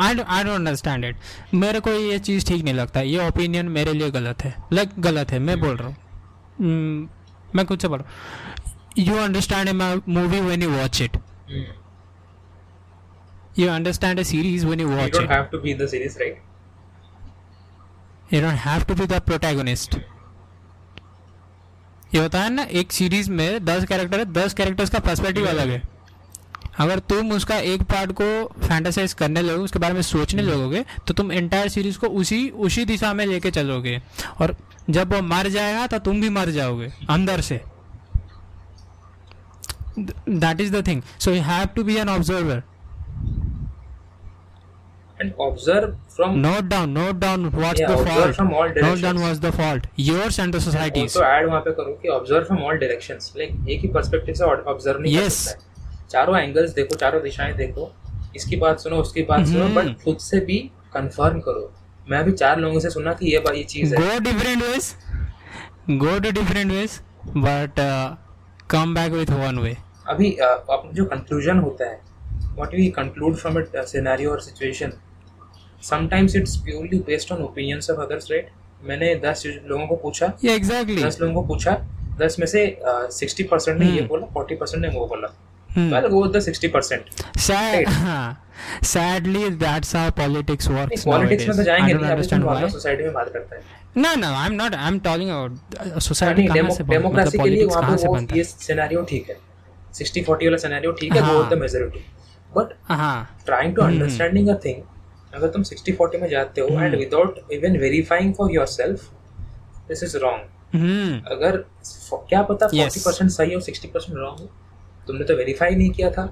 [0.00, 1.16] I I don't understand it
[1.54, 3.00] मेरे को ये चीज़ ठीक नहीं लगता.
[3.00, 4.54] ये ओपिनियन मेरे लिए गलत है.
[4.72, 5.38] लाइक like, गलत है.
[5.38, 5.96] मैं बोल रहा हूँ.
[5.96, 7.08] Hmm,
[7.56, 8.14] मैं खुद से बोल रहा हूँ.
[8.98, 9.72] You understand a
[10.08, 11.16] movie when you watch it
[13.58, 15.88] you understand a series when you You watch don't it have to be in the
[15.94, 16.36] series, right?
[18.32, 19.94] You don't have to be the protagonist
[22.14, 25.68] ये होता है ना एक series में दस character है दस characters का पर्सपेक्टिव अलग
[25.68, 25.82] है।
[26.78, 28.24] अगर तुम उसका एक पार्ट को
[28.58, 32.84] फैंटासाइज करने लगोगे उसके बारे में सोचने लगोगे तो तुम एंटायर सीरीज़ को उसी उसी
[32.84, 34.00] दिशा में लेके चलोगे।
[34.40, 34.56] और
[34.90, 37.60] जब वो मर जाएगा तो तुम भी मर जाओगे अंदर से।
[39.98, 42.62] That is the thing so you have to be an observer
[45.18, 45.84] And observe
[46.16, 49.20] from note down note down what's Yeah, observe fault from all note down directions.
[49.20, 52.64] What's the fault yours and the society's also add वहाँ पे करो कि observe from
[52.66, 53.30] all directions.
[53.38, 54.44] Like एक ही perspective से
[54.74, 55.38] observe नहीं कर Yes.
[55.44, 56.08] सकता है.
[56.10, 57.90] चारों एंगल्स देखो चारों दिशाएँ देखो
[58.36, 60.58] इसकी बात सुनो उसकी बात सुनो हम्म। बट खुद से भी
[60.94, 61.70] कंफर्म करो
[62.10, 64.90] मैं अभी चार लोगों से सुना कि ये बात ये चीज़ है go different ways
[66.02, 66.94] go to different ways
[67.46, 68.06] but uh,
[68.74, 69.74] come back with one way
[70.08, 72.00] अभी अ, अपना जो कंक्लूजन होता है
[72.56, 74.92] what we conclude from it scenario और situation
[75.88, 78.48] sometimes it's purely based on opinions of others right
[78.84, 81.02] मैंने दस लोगों को पूछा। Yeah exactly.
[81.04, 81.72] दस लोगों को पूछा।
[82.20, 82.60] दस में से
[83.18, 85.28] सिक्सटी परसेंट ने ये हम्म। बोला फोर्टी परसेंट ने वो बोला।
[85.70, 85.88] Hmm.
[85.92, 87.08] well go with the sixty percent
[87.46, 88.36] Sad, Right.
[88.90, 91.62] sadly that's how politics works politics में तो.
[91.62, 92.70] जाएँगे नहीं understand why.
[92.72, 93.62] सोसाइटी में बात करता है।
[94.04, 97.44] No no i'm not i'm talking about uh, society नहीं कहाँ से बन- डेमोक्रेसी मतलब
[97.44, 99.36] के लिए politics वहाँ पे वो बनता ये है सिनेरियो ठीक है।
[99.98, 102.04] सिक्सटी फोर्टी वाला सिनेरियो ठीक है वो हाँ। The majority
[102.58, 102.72] but
[103.46, 103.82] trying to.
[103.82, 104.82] Understanding a thing
[105.34, 106.94] अगर तुम 60 40 में जाते हो and.
[106.98, 109.10] Without even verifying for yourself
[109.88, 111.56] this is wrong अगर
[112.30, 112.96] क्या पता Yes.
[112.96, 114.48] 40% सही हो 60% रॉन्ग हो
[115.06, 116.24] तुमने तो वेरीफाई नहीं किया था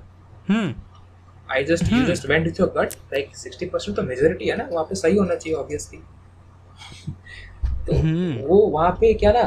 [1.52, 2.04] I just you.
[2.06, 5.34] Just went with your gut like 60% तो मेजोरिटी है ना वहाँ पे सही होना
[5.34, 5.98] चाहिए ऑब्वियसली
[7.86, 9.44] तो हम्म। वो वहाँ पे क्या ना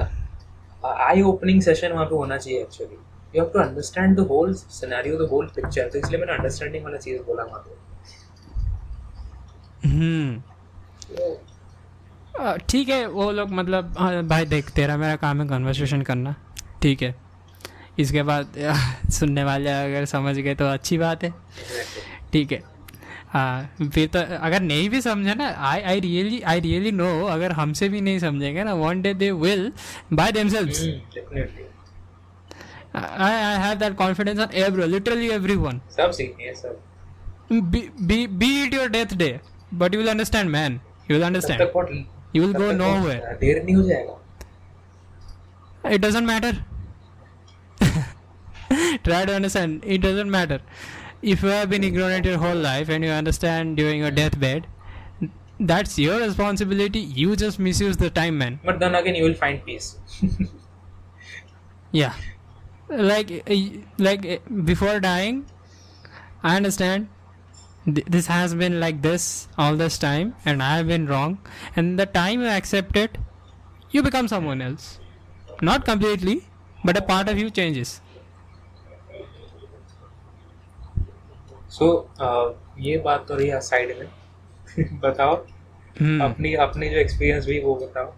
[1.05, 2.97] आई ओपनिंग सेशन वहाँ पे होना चाहिए actually
[3.35, 6.97] you have to understand the whole scenario the whole picture तो इसलिए मैंने अंडरस्टैंडिंग वाला
[6.97, 7.71] चीज़ बोला वहाँ पे।
[9.87, 10.41] हम्म।
[12.69, 16.35] ठीक है वो लोग मतलब हाँ, भाई देख तेरा मेरा काम है कन्वर्सेशन करना।
[16.81, 17.15] ठीक है।
[17.99, 18.53] इसके बाद
[19.11, 21.33] सुनने वाले अगर समझ गए तो अच्छी बात है।
[22.33, 22.61] ठीक है।
[23.29, 27.51] हाँ फिर तो अगर नहीं भी समझे ना I I really I really know अगर
[27.51, 29.71] हमसे भी नहीं समझेंगे ना one day they will
[30.13, 31.47] by themselves Hmm,
[32.93, 35.81] I, I have that confidence on everyone, literally everyone.
[35.89, 36.75] Something yes, sir.
[37.49, 39.39] Be, be, be it your death day,
[39.71, 40.81] but you will understand, man.
[41.07, 41.61] You will understand.
[42.33, 43.37] You will go nowhere.
[45.83, 46.65] Uh, it doesn't matter.
[49.03, 49.83] Try to understand.
[49.85, 50.59] It doesn't matter.
[51.21, 54.67] If you have been ignorant your whole life and you understand during your deathbed,
[55.59, 56.99] that's your responsibility.
[56.99, 58.59] You just misuse the time, man.
[58.63, 59.97] But then again, you will find peace.
[61.91, 62.13] yeah
[62.88, 63.56] Like, uh,
[63.98, 65.46] like uh, before dying,
[66.42, 67.08] I understand.
[67.86, 69.24] th- This has been like this
[69.58, 71.38] all this time, and I have been wrong.
[71.76, 73.16] And the time you accept it,
[73.90, 74.98] you become someone else.
[75.62, 76.36] Not completely,
[76.84, 78.00] but a part of you changes.
[81.74, 81.86] so
[82.20, 82.48] uh,
[82.86, 85.36] ये बात तो रही side में बताओ
[85.98, 86.20] Hmm.
[86.22, 88.12] अपनी अपनी जो experience हुई वो बताओ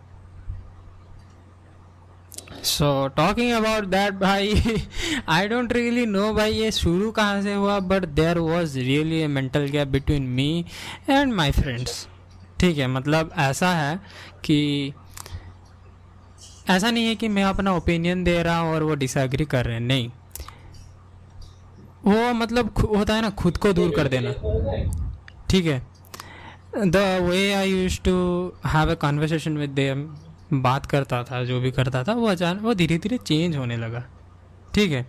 [2.63, 4.63] So टॉकिंग अबाउट दैट भाई
[5.29, 9.29] आई don't रियली नो भाई, ये शुरू कहाँ से हुआ but there was really a
[9.29, 10.63] mental gap between me
[11.09, 12.07] and my friends.
[12.59, 13.99] ठीक है मतलब ऐसा है
[14.45, 14.93] कि
[16.69, 19.73] ऐसा नहीं है कि मैं अपना ओपिनियन दे रहा हूँ और वो डिसएग्री कर रहे
[19.73, 20.09] हैं, नहीं।
[22.05, 24.31] वो मतलब होता है ना, खुद को दूर कर देना।
[25.49, 25.81] ठीक है?
[26.77, 28.11] The way I use to
[28.65, 30.15] have a conversation with them
[30.53, 34.03] बात करता था, जो भी करता था, वो अचानक, वो धीरे धीरे चेंज होने लगा।
[34.73, 35.07] ठीक है?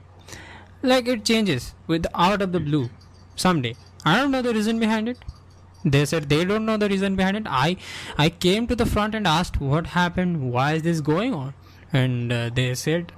[0.85, 2.89] Like it changes with out of the blue
[3.37, 3.75] some day
[4.07, 5.17] I don't know the reason behind it
[5.87, 7.77] they said they don't know the reason behind it I
[8.21, 11.53] I came to the front and asked what happened why is this going on
[11.95, 13.13] and they said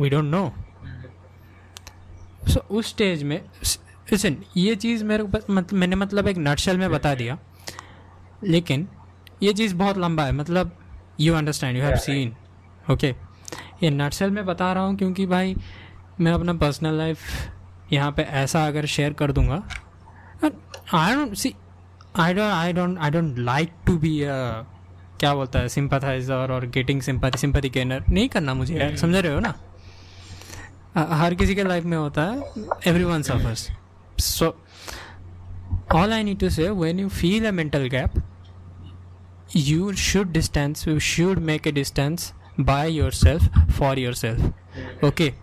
[0.00, 0.52] we don't know
[2.48, 3.44] so उस stage में
[4.12, 7.38] listen ये चीज़ मेरे को मतलब मैंने मतलब एक नटशल में बता दिया।
[8.44, 8.88] लेकिन,
[9.42, 10.76] ये चीज़ बहुत लंबा है। मतलब
[11.20, 12.36] you understand you have seen
[12.92, 13.14] okay
[13.82, 15.56] ये नटशल में बता रहा हूँ क्योंकि भाई
[16.20, 17.18] मैं अपना पर्सनल लाइफ
[17.92, 19.68] यहाँ पे ऐसा अगर शेयर कर दूँगा
[20.94, 21.54] I don't see
[22.16, 24.20] I don't I don't I don't like to be
[25.20, 29.34] क्या बोलता है सिंपथाइजर और गेटिंग सिंपथी सिंपथी गेनर नहीं करना मुझे यार समझ रहे
[29.34, 29.54] हो ना?
[30.96, 32.42] हर किसी के लाइफ में होता है
[32.86, 33.70] every one suffers
[34.18, 34.64] so
[35.94, 38.20] all I need to say when you feel a mental gap,
[39.53, 44.39] you should distance, you should make a distance by yourself for yourself.
[45.03, 45.33] Okay.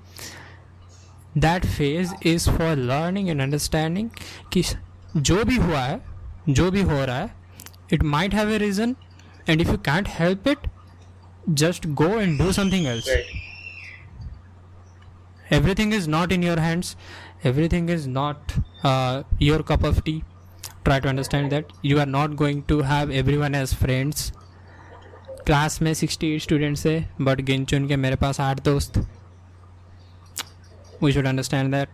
[1.34, 4.10] That phase is for learning and understanding
[4.52, 4.62] कि
[5.16, 6.00] जो भी हुआ है
[6.48, 7.34] जो भी हो रहा है
[7.96, 8.94] it might have a reason
[9.46, 10.64] and if you can't help it
[11.62, 13.34] just go and do something else Right.
[15.58, 16.96] everything is not in your hands
[17.44, 20.16] everything is not uh, your cup of tea
[20.85, 24.31] Try to understand that you are not going to have everyone as friends.
[25.45, 28.97] Class में 68 students है but गिन चुन के मेरे पास आठ दोस्त।
[31.03, 31.89] We should understand that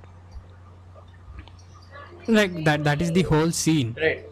[2.29, 4.25] like that that is the whole scene Right.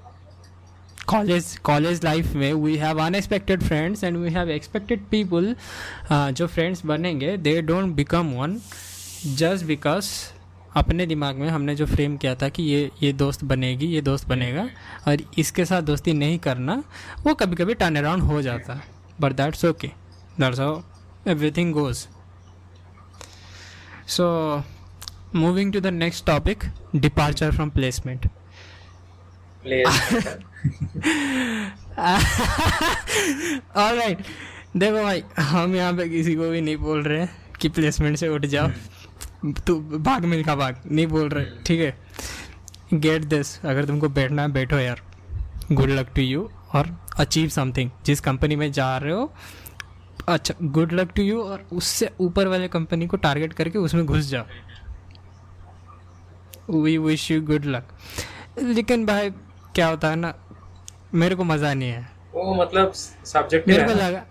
[1.07, 5.55] College college life में we have unexpected friends and we have expected people
[6.11, 8.59] जो फ्रेंड्स बनेंगे they don't become one
[9.37, 10.09] just because
[10.75, 14.27] अपने दिमाग में हमने जो frame किया था कि ये ये दोस्त बनेगी ये दोस्त
[14.27, 14.67] बनेगा
[15.07, 16.83] और इसके साथ दोस्ती नहीं करना
[17.23, 18.81] वो कभी कभी टर्न अराउंड हो जाता है
[19.21, 19.87] but that's okay
[20.39, 20.81] that's how
[21.27, 22.07] everything goes
[24.07, 24.25] so
[25.35, 26.63] moving to the next topic
[26.95, 28.27] departure from placement
[33.75, 34.17] all right
[34.77, 37.29] देखो भाई हम यहाँ पे किसी को भी नहीं बोल रहे हैं
[37.61, 38.69] कि प्लेसमेंट से उठ जाओ।
[39.67, 41.97] तू भाग मिल्खा भाग। नहीं बोल रहे। ठीक है।
[42.93, 45.01] गेट दिस अगर तुमको बैठना है बैठो यार।
[45.71, 49.33] गुड लक टू यू और अचीव समथिंग जिस कंपनी में जा रहे हो
[50.27, 54.25] अच्छा गुड लक टू यू और उससे ऊपर वाले कंपनी को टारगेट करके उसमें घुस
[54.25, 54.45] जाओ।
[56.73, 57.87] We wish you good luck
[58.59, 59.29] लेकिन भाई
[59.75, 60.33] क्या होता है ना
[61.13, 64.23] मेरे को मज़ा नहीं है। वो मतलब सब्जेक्ट मेरे को लगा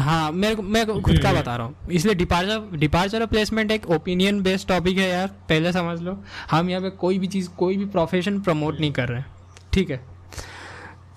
[0.00, 4.40] हाँ मेरे को मैं खुद का बता रहा हूँ। इसलिए डिपार्चर डिपार्चर प्लेसमेंट एक ओपिनियन
[4.42, 6.16] बेस्ड टॉपिक है यार पहले समझ लो।
[6.50, 9.22] हम यहाँ पे कोई भी चीज़ कोई भी प्रोफेशन प्रमोट नहीं कर रहे
[9.72, 9.96] ठीक है?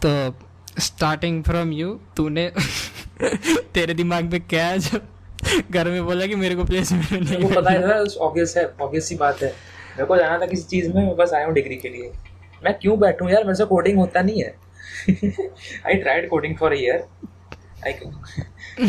[0.06, 2.52] तो स्टार्टिंग फ्रॉम यू तूने
[3.74, 5.00] तेरे दिमाग में क्या है जो
[5.72, 9.42] घर में बोला कि मेरे को प्लेसमेंट नहीं पता है ऑब्वियस है ऑब्वियस सी बात
[9.44, 12.12] है। मेरे को जाना था किसी चीज़ में मैं बस आया हूँ डिग्री के लिए।
[12.64, 13.44] मैं क्यों बैठूं यार?
[13.44, 14.56] मेरे से कोडिंग होता नहीं है।
[15.86, 17.06] I tried coding for year
[17.86, 17.94] I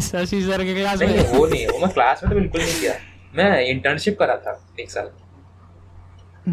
[0.00, 2.80] Shashi sir के क्लास नहीं में। वो नहीं वो मैं क्लास में तो बिल्कुल नहीं
[2.80, 2.94] किया।
[3.36, 5.06] मैं इंटर्नशिप करा था एक साल।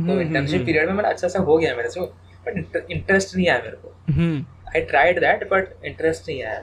[0.08, 2.02] तो इंटर्नशिप पीरियड में मेरा अच्छा सा हो गया मेरे से
[2.48, 4.46] बट इंटरेस्ट नहीं आया मेरे को। हम्म।
[4.76, 6.60] I tried that but interest नहीं आया।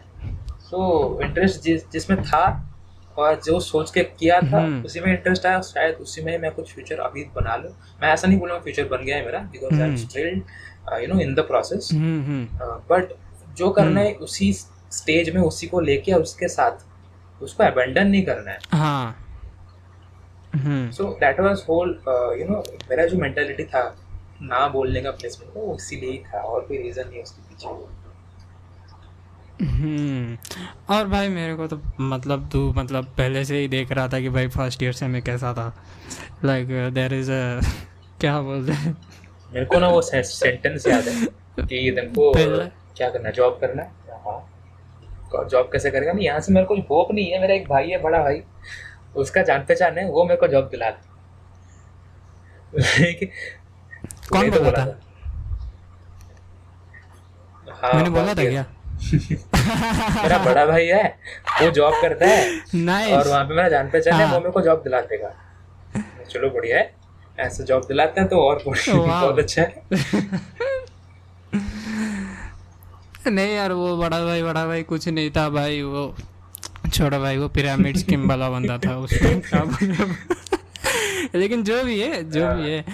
[0.61, 2.45] सो इंटरेस्ट जिस जिसमें था
[3.19, 6.51] और जो सोच के किया था हम्म। उसी में इंटरेस्ट आया शायद उसी में मैं
[6.51, 9.75] कुछ फ्यूचर अभी बना लूँ। मैं ऐसा नहीं बोलूँगा फ्यूचर बन गया है मेरा because
[9.75, 9.97] I am hmm.
[9.97, 10.43] Still
[11.03, 12.45] you know in the process hmm hmm.
[12.91, 13.13] But
[13.57, 14.53] जो करना है उसी
[14.93, 16.73] स्टेज में उसी को लेके और उसके साथ
[17.43, 19.19] उसको अबेंडन नहीं करना है। हाँ।
[20.55, 22.01] हम्म। So that was whole
[22.41, 23.97] you know मेरा जो मेंटेलिटी था
[24.43, 28.03] ना बोलने का प्लेसमेंट वो इसीलिए ही था और कोई रीजन नहीं उसके पीछे।
[29.65, 30.39] हम्म।
[30.95, 34.29] और भाई मेरे को तो मतलब तू मतलब पहले से ही देख रहा था कि
[34.29, 35.85] भाई फ़र्स्ट ईयर से मैं कैसा था।
[36.45, 37.31] लाइक देर इज़
[38.21, 38.97] क्या बोलते हैं?
[39.55, 41.27] मेरे को ना वो सेंटेंस याद है
[41.61, 43.35] कि तुमको पहले- क्या करना है?
[43.35, 43.91] जॉब करना है?
[44.11, 44.49] हाँ।
[45.49, 46.13] जॉब कैसे करेगा?
[46.13, 48.43] नहीं यहाँ से मेरे को होप नहीं है मेरा एक भाई है बड़ा भाई।
[49.17, 51.13] उसका जान पहचान है वो मेरे को जॉब दिला दे।
[54.33, 55.01] कौन तो बोला था?
[57.73, 58.65] हाँ मैंने बोला था क्या।
[60.23, 61.19] मेरा बड़ा भाई है
[61.63, 63.19] वो जॉब करता है। Nice.
[63.19, 65.35] और वहाँ पे मेरा जान पहचान है हाँ। वो मेरे को जॉब दिला देगा।
[66.31, 66.95] चलो बढ़िया है।
[67.39, 69.83] ऐसे जॉब दिलाते हैं तो और बढ़िया- बहुत अच्छा है।
[73.29, 76.17] नहीं यार वो बड़ा भाई बड़ा भाई कुछ नहीं था भाई वो
[76.93, 79.43] छोटा भाई वो पिरामिड स्कीम वाला बंदा था उसमें।
[81.35, 82.85] लेकिन जो भी है जो भी है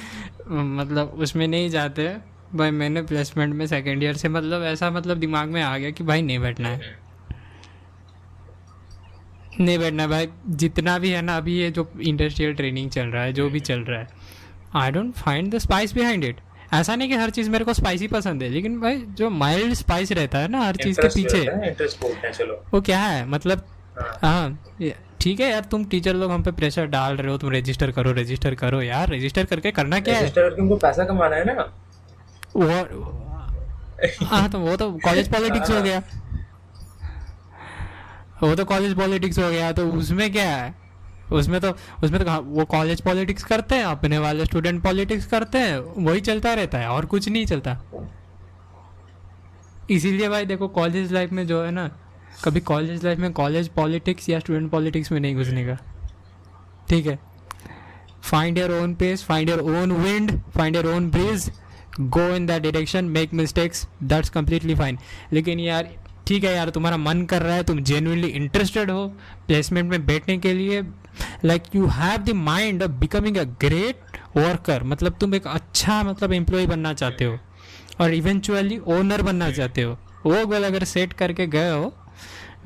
[0.49, 2.16] मतलब उसमें नहीं जाते।
[2.55, 6.05] भाई मैंने प्लेसमेंट में सेकेंड ईयर से मतलब ऐसा मतलब दिमाग में आ गया कि
[6.05, 6.99] भाई नहीं बैठना है।
[9.61, 13.33] नहीं बैठना भाई जितना भी है ना अभी ये जो इंडस्ट्रियल ट्रेनिंग चल रहा है
[13.33, 14.09] जो भी चल रहा है
[14.74, 16.37] I don't find the spice behind it
[16.73, 20.12] ऐसा नहीं कि हर चीज़ मेरे को स्पाइसी पसंद है लेकिन भाई जो माइल्ड स्पाइस
[20.12, 23.27] रहता है ना हर चीज़ के पीछे। है हैं वो क्या है?
[23.27, 23.64] मतलब
[23.99, 24.59] हाँ। हाँ
[25.21, 28.12] ठीक है यार तुम टीचर लोग हम पे प्रेशर डाल रहे हो तुम रजिस्टर करो
[28.12, 30.29] रजिस्टर करो यार रजिस्टर करके करना क्या है?
[30.61, 31.62] उनको पैसा कमाना है ना।
[32.57, 32.66] वो
[34.27, 36.03] हाँ तो वो तो कॉलेज पॉलिटिक्स हो गया।
[38.43, 40.75] वो तो कॉलेज पॉलिटिक्स हो गया तो उसमें क्या है?
[41.33, 41.70] उसमें तो
[42.05, 46.55] उसमें तो वो कॉलेज पॉलिटिक्स करते हैं, अपने वाले स्टूडेंट पॉलिटिक्स करते हैं, वही चलता
[46.55, 47.79] रहता है, और कुछ नहीं चलता।
[49.91, 51.91] इसीलिए भाई देखो कॉलेज लाइफ में जो है ना,
[52.45, 55.79] कभी कॉलेज लाइफ में कॉलेज पॉलिटिक्स या स्टूडेंट पॉलिटिक्स में नहीं घुसने का।
[56.89, 57.18] ठीक है?
[58.22, 61.51] Find your own pace find your own wind find your own bridge
[62.01, 64.99] go in that direction make mistakes that's completely fine
[65.33, 65.89] लेकिन यार
[66.29, 69.09] ठीक है यार तुम्हारा मन कर रहा है तुम जेन्युइनली इंटरेस्टेड हो
[69.47, 70.83] प्लेसमेंट में बैठने के लिए
[71.45, 74.01] like you have the mind of becoming a great
[74.37, 77.39] worker मतलब तुम एक अच्छा मतलब एम्प्लॉय बनना चाहते हो
[78.01, 81.95] और इवेंचुअली ओनर बनना चाहते हो। वो गोल अगर सेट करके गए हो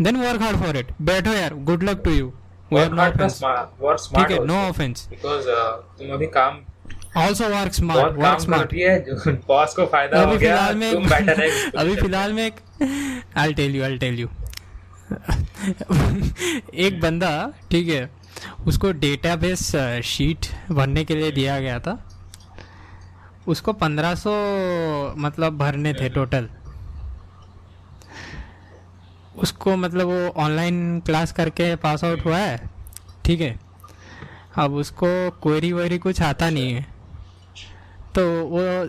[0.03, 2.33] then work hard for it बैठो यार गुड लक टू यू
[2.71, 5.49] ठीक है नो ऑफेंस बिकॉज़
[5.99, 6.59] तुम अभी काम
[7.17, 10.93] also work smart work smart है जो बॉस को फ़ायदा हो अभी गया फ़िलहाल में
[10.93, 12.61] तुम बैठे रहे। अभी फ़िलहाल में एक
[13.37, 14.29] I tell you I tell you
[16.87, 17.31] एक बंदा
[17.71, 18.11] ठीक है
[18.67, 19.71] उसको डेटाबेस
[20.05, 21.99] शीट भरने के लिए दिया गया था।
[23.49, 24.33] उसको 1500
[25.19, 26.49] मतलब भरने थे टोटल
[29.37, 32.71] उसको मतलब वो ऑनलाइन क्लास करके पास आउट हुआ है
[33.25, 33.59] ठीक है।
[34.57, 35.07] अब उसको
[35.43, 36.87] क्वेरी वेरी कुछ आता नहीं है।
[38.15, 38.89] तो वो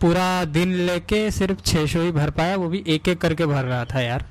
[0.00, 3.64] पूरा दिन लेके सिर्फ़ छः सौ ही भर पाया वो भी एक एक करके भर
[3.64, 4.24] रहा था यार।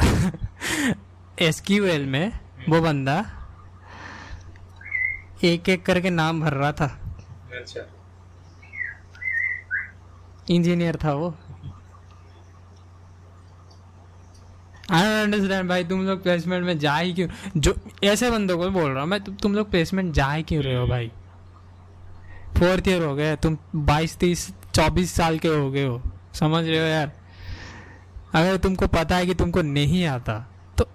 [1.40, 1.62] एस
[2.06, 2.38] में
[2.68, 3.24] वो बंदा
[5.44, 6.86] एक एक करके नाम भर रहा था।
[7.56, 7.80] अच्छा।
[10.50, 11.34] इंजीनियर था वो।
[14.90, 17.74] आई डोंट अंडरस्टैंड भाई तुम लोग प्लेसमेंट में जा ही क्यों जो
[18.04, 20.76] ऐसे बंदों को बोल रहा हूँ मैं तुम तुम लोग प्लेसमेंट जा ही क्यों रहे
[20.76, 21.10] हो भाई?
[22.58, 26.00] फोर्थ ईयर हो गए, तुम बाईस, तीस, चौबीस साल के हो गए हो।
[26.34, 27.12] समझ रहे हो यार?
[28.34, 30.38] अगर तुमको पता है कि तुमको नहीं आता
[30.78, 30.88] तो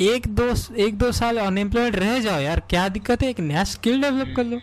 [0.00, 3.30] एक दो एक दो साल अनएम्प्लॉयड रह जाओ यार। क्या दिक्कत है?
[3.30, 4.58] एक नया स्किल डेवलप कर लो।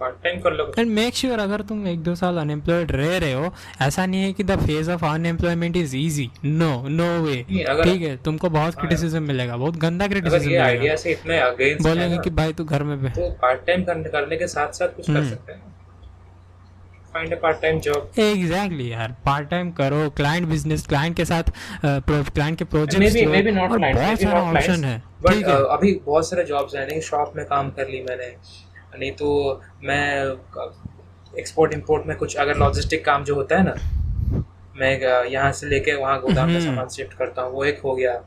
[0.00, 3.32] पार्ट टाइम कर लो एंड मेक श्योर अगर तुम एक दो साल अनएम्प्लॉयड रह रहे
[3.32, 8.02] हो ऐसा नहीं है कि the phase of unemployment is easy no no way ठीक
[8.02, 12.52] है तुमको बहुत क्रिटिसिज्म मिलेगा बहुत गंदा क्रिटिसिज्म आइडिया से इतने अगेंस्ट बोलेंगे कि भाई
[12.52, 15.74] तू घर में तो पार्ट टाइम करने के साथ साथ कुछ कर हम्म। सकते हैं।
[17.14, 21.50] Find a part time job exactly यार पार्ट टाइम करो क्लाइंट बिज़नेस क्लाइंट के साथ
[21.84, 26.28] क्लाइंट के projects may be not client बहुत सारा ऑप्शन है। बट है। अभी बहुत
[26.28, 28.34] सारे जॉब्स हैं शॉप में काम कर ली मैंने।
[28.92, 29.28] नहीं तो
[29.82, 30.04] मैं
[31.38, 33.74] एक्सपोर्ट इंपोर्ट में कुछ अगर लॉजिस्टिक काम जो होता है ना
[34.76, 34.92] मैं
[35.26, 38.22] यहाँ से लेके वहाँ गोदाम में हम्म। सामान शिफ्ट करता हूँ वो एक हो गया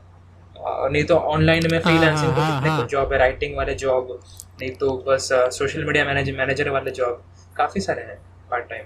[0.56, 3.74] नहीं तो ऑनलाइन में फ्री फ्रीलांसिंग तो हाँ, कितने हाँ। कुछ जॉब है राइटिंग वाले
[3.76, 4.18] जॉब
[4.60, 7.22] नहीं तो बस सोशल मीडिया मैनेजर मैनेजर वाले जॉब
[7.56, 8.18] काफ़ी सारे हैं
[8.50, 8.84] पार्ट टाइम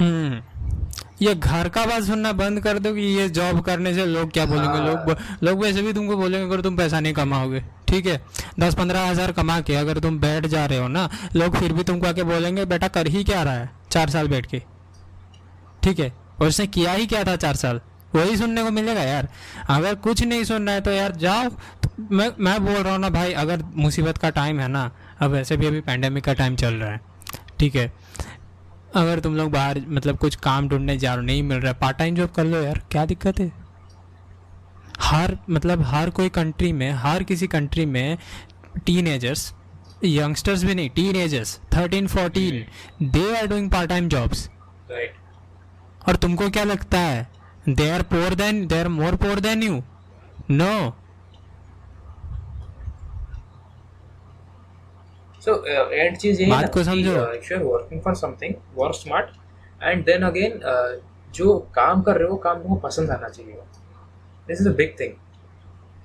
[0.00, 0.42] हम्म
[1.22, 4.46] ये घर का बात सुनना बंद कर दो कि ये जॉब करने से लोग क्या
[4.46, 4.66] बोलेंगे?
[4.68, 8.20] हाँ। लोग लोग वैसे भी तुमको बोलेंगे अगर तुम पैसा नहीं कमाओगे ठीक है?
[8.60, 11.84] दस पंद्रह हज़ार कमा के अगर तुम बैठ जा रहे हो ना लोग फिर भी
[11.84, 13.70] तुमको आके बोलेंगे बेटा कर ही क्या रहा है?
[13.90, 14.62] चार साल बैठ के।
[15.82, 16.12] ठीक है?
[16.40, 17.80] और उसने किया ही क्या था चार साल?
[18.14, 19.28] वही सुनने को मिलेगा यार।
[19.70, 21.48] अगर कुछ नहीं सुनना है तो यार जाओ।
[21.82, 24.90] तो मैं मैं बोल रहा हूँ ना भाई अगर मुसीबत का टाइम है ना
[25.20, 27.00] अब वैसे भी अभी पैंडेमिक का टाइम चल रहा है
[27.58, 27.92] ठीक है?
[28.94, 31.78] अगर तुम लोग बाहर मतलब कुछ काम ढूँढने जा रहे हो नहीं मिल रहा है
[31.80, 33.52] पार्ट टाइम जॉब कर लो यार क्या दिक्कत है?
[35.00, 38.18] हर मतलब हर कोई कंट्री में हर किसी कंट्री में
[38.86, 39.52] टीन एजर्स
[40.04, 42.64] यंगस्टर्स भी नहीं teen agers thirteen fourteen
[43.02, 44.48] they are doing part time jobs
[46.08, 47.28] और तुमको क्या लगता है?
[47.68, 49.82] They are poor than they are more poor than you
[50.50, 50.96] know
[55.44, 59.30] so and चीज़ यही बात को समझो। If you are working for something work smart
[59.82, 60.60] and then again
[61.34, 63.54] जो काम कर रहे हो काम तुमको पसंद आना चाहिए।
[64.48, 65.12] This is a big thing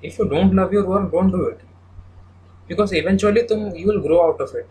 [0.06, 1.68] if you don't love your work don't do it
[2.70, 4.66] because eventually तुम you will grow out of it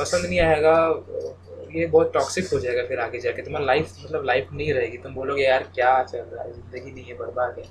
[0.00, 0.76] पसंद नहीं आएगा
[1.74, 5.14] ये बहुत टॉक्सिक हो जाएगा फिर आगे जाके। तुम्हारा लाइफ मतलब लाइफ नहीं रहेगी। तुम
[5.14, 6.52] बोलोगे यार क्या चल रहा है?
[6.52, 7.64] ज़िंदगी नहीं है बर्बाद है।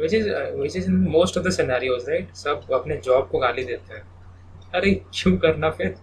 [0.00, 2.34] Is uh, which is in most of the scenarios right?
[2.34, 4.02] सब अपने जॉब को गाली देते हैं।
[4.74, 5.94] अरे क्यों करना फिर?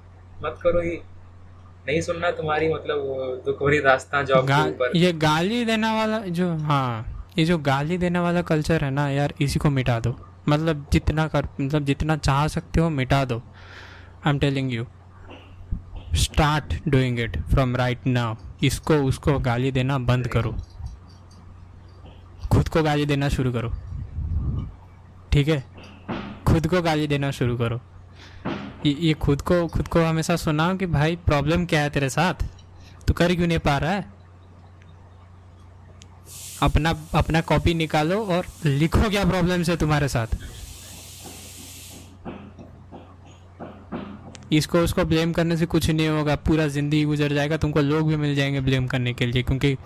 [0.43, 1.01] मत करो ये।
[1.87, 6.53] नहीं सुनना तुम्हारी मतलब दुख भरी दास्तां जॉब के ऊपर। ये गाली देने वाला जो
[6.55, 10.15] हाँ ये जो गाली देने वाला कल्चर है ना यार इसी को मिटा दो।
[10.49, 13.41] मतलब जितना कर मतलब जितना चाह सकते हो मिटा दो।
[14.25, 14.85] I am telling you
[16.15, 20.55] start doing it from right now इसको उसको गाली देना बंद करो।
[22.59, 23.69] खुद को गाली देना शुरू करो।
[25.31, 25.63] ठीक है?
[26.47, 27.79] खुद को गाली देना शुरू करो।
[28.85, 32.43] ये ये खुद को खुद को हमेशा सुनाओ कि भाई प्रॉब्लम क्या है तेरे साथ?
[33.07, 34.05] तू कर क्यों नहीं पा रहा है?
[36.61, 40.37] अपना अपना कॉपी निकालो और लिखो क्या प्रॉब्लम है तुम्हारे साथ।
[44.51, 48.15] इसको, उसको ब्लेम करने से कुछ नहीं होगा। पूरा ज़िंदगी गुजर जाएगा। तुमको लोग भी
[48.15, 49.77] मिल जाएँगे ब्लेम करने के लिए, क्योंकि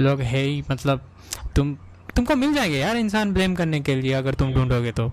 [0.00, 1.10] लोग है ही मतलब
[1.56, 1.76] तुम
[2.18, 5.08] तुमको मिल जाएँगे यार इंसान ब्लेम करने के लिए अगर तुम ढूंढोगे तो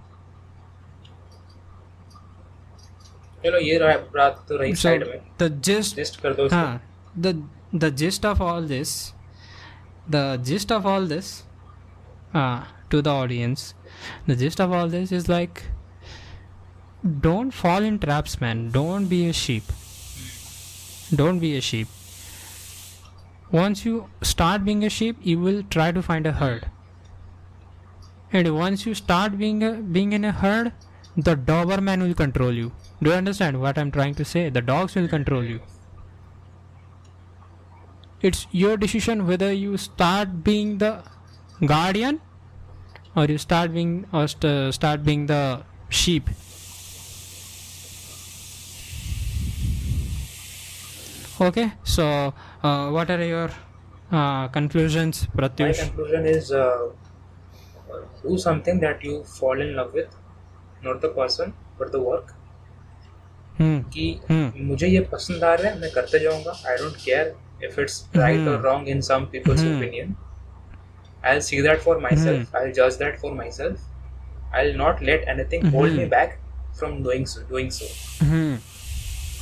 [3.46, 6.82] चलो ये रहा- बात तो रही साइड में द जिस्ट कर दो हाँ
[8.30, 8.94] of all this
[10.16, 11.30] the gist of all this
[12.34, 13.66] uh, to the audience
[14.30, 15.64] the gist of all this is like
[17.28, 19.74] don't fall in traps man don't be a sheep
[21.22, 21.88] don't be a sheep
[23.54, 23.98] once you
[24.36, 26.66] start being a sheep you will try to find a herd
[28.36, 30.74] and once you start being a, being in a herd
[31.16, 32.72] the doberman will control you.
[33.02, 34.50] Do you understand what i'm trying to say?
[34.50, 35.62] The dogs will control you.
[38.22, 41.04] It's your decision whether you start being the
[41.66, 42.20] guardian
[43.16, 46.30] or you start being or st- start being the sheep.
[51.40, 52.34] Okay so
[52.64, 53.50] uh, what are your
[54.12, 55.48] uh, conclusions My
[55.90, 56.90] conclusion is uh,
[58.25, 60.15] do something that you fall in love with,
[60.87, 62.33] not the person, but the work.
[63.59, 63.79] hmm.
[63.95, 64.45] कि Hmm.
[64.67, 67.35] मुझे ये पसंद आ रहा है मैं करते जाऊंगा I don't care
[67.65, 68.65] if it's right और Hmm.
[68.65, 69.75] Wrong in some people's Hmm.
[69.77, 70.15] Opinion
[71.31, 75.67] I see that for myself I जज that for myself I will not let anything
[75.75, 76.11] hold me Hmm.
[76.11, 76.39] Back
[76.79, 77.93] from doing so doing so
[78.25, 78.57] Hmm.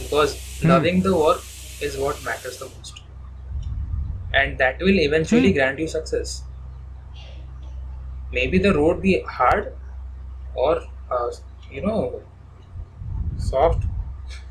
[0.01, 0.69] because Hmm.
[0.71, 1.47] loving the work
[1.87, 2.99] is what matters the most
[4.41, 5.57] and that will eventually Hmm.
[5.59, 6.35] grant you success
[8.36, 9.66] Maybe the road be hard
[10.56, 10.74] or
[11.12, 11.30] uh,
[11.72, 12.00] you know
[13.52, 13.84] soft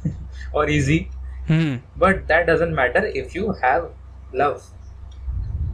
[0.54, 1.00] or easy.
[1.46, 1.70] Hmm.
[2.00, 3.86] but that doesn't matter if you have
[4.40, 4.60] love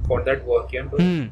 [0.07, 1.03] for that work you're doing.
[1.03, 1.27] Hmm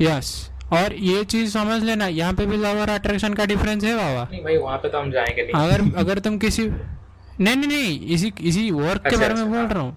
[0.00, 0.28] yes
[0.72, 4.22] और ये चीज़ समझ लेना यहाँ पे भी love और attraction का difference है बाबा।
[4.30, 8.00] नहीं भाई वहाँ पे तो हम जाएँगे नहीं। अगर अगर तुम किसी नहीं नहीं नहीं
[8.14, 9.96] इसी इसी वर्क अच्छा, के अच्छा, बारे में अच्छा, बोल हाँ। रहा हूँ।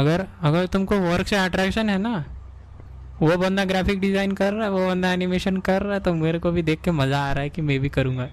[0.00, 2.14] अगर अगर तुमको वर्क से अट्रैक्शन है ना
[3.22, 6.38] वो बंदा ग्राफिक डिज़ाइन कर रहा है, वो बंदा एनिमेशन कर रहा है तो मेरे
[6.38, 8.28] को भी देख के मज़ा आ रहा है कि मैं भी करूँगा।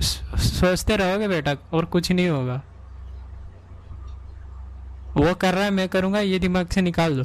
[0.00, 2.62] सोचते रहोगे बेटा, और कुछ नहीं होगा।
[5.16, 7.24] वो कर रहा है, मैं करूँगा, ये दिमाग से निकाल दो।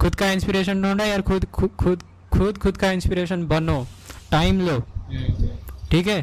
[0.00, 2.02] खुद का इंस्पिरेशन ढूंढा यार, खुद खुद खुद
[2.32, 3.86] खुद खुद का इंस्पिरेशन बनो।
[4.30, 4.78] टाइम लो।
[5.90, 6.18] ठीक है?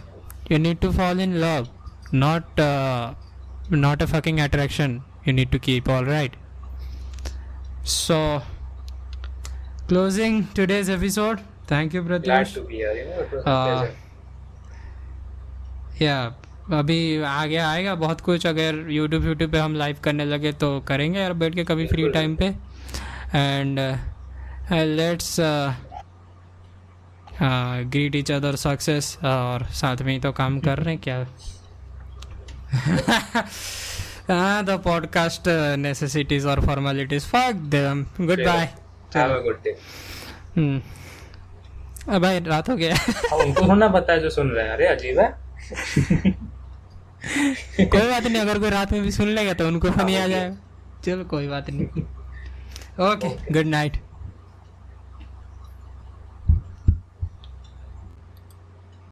[0.51, 1.67] You need to fall in love
[2.13, 2.59] not
[3.73, 6.35] not a fucking attraction you need to keep all right
[7.85, 8.17] so
[9.87, 11.39] closing today's episode
[11.71, 13.91] thank you glad to be here you know it was a Uh, pleasure.
[16.01, 16.35] या
[16.73, 21.19] अभी आगे आएगा बहुत कुछ अगर YouTube YouTube पे हम live करने लगे तो करेंगे
[21.19, 22.45] यार बैठ के कभी फ्री। टाइम पे।
[23.35, 23.79] And
[24.71, 25.37] let's
[27.91, 31.27] greet each other success और साथ में ही तो काम कर रहे हैं क्या?
[34.31, 35.43] हाँ द पॉडकास्ट
[35.77, 38.03] नेसेसिटीज और formalities fuck them
[38.45, 38.73] goodbye
[39.15, 39.75] day
[42.09, 42.95] अब भाई रात हो गया।
[43.33, 45.29] अब उनको थोड़ा पता है जो सुन रहे हैं। अरे अजीब है।
[47.85, 50.27] कोई बात नहीं अगर कोई रात में भी सुन लेगा तो उनको फनी ही आ
[50.27, 50.55] जाएगा।
[51.05, 51.85] चलो कोई बात नहीं।
[53.05, 53.97] Okay good night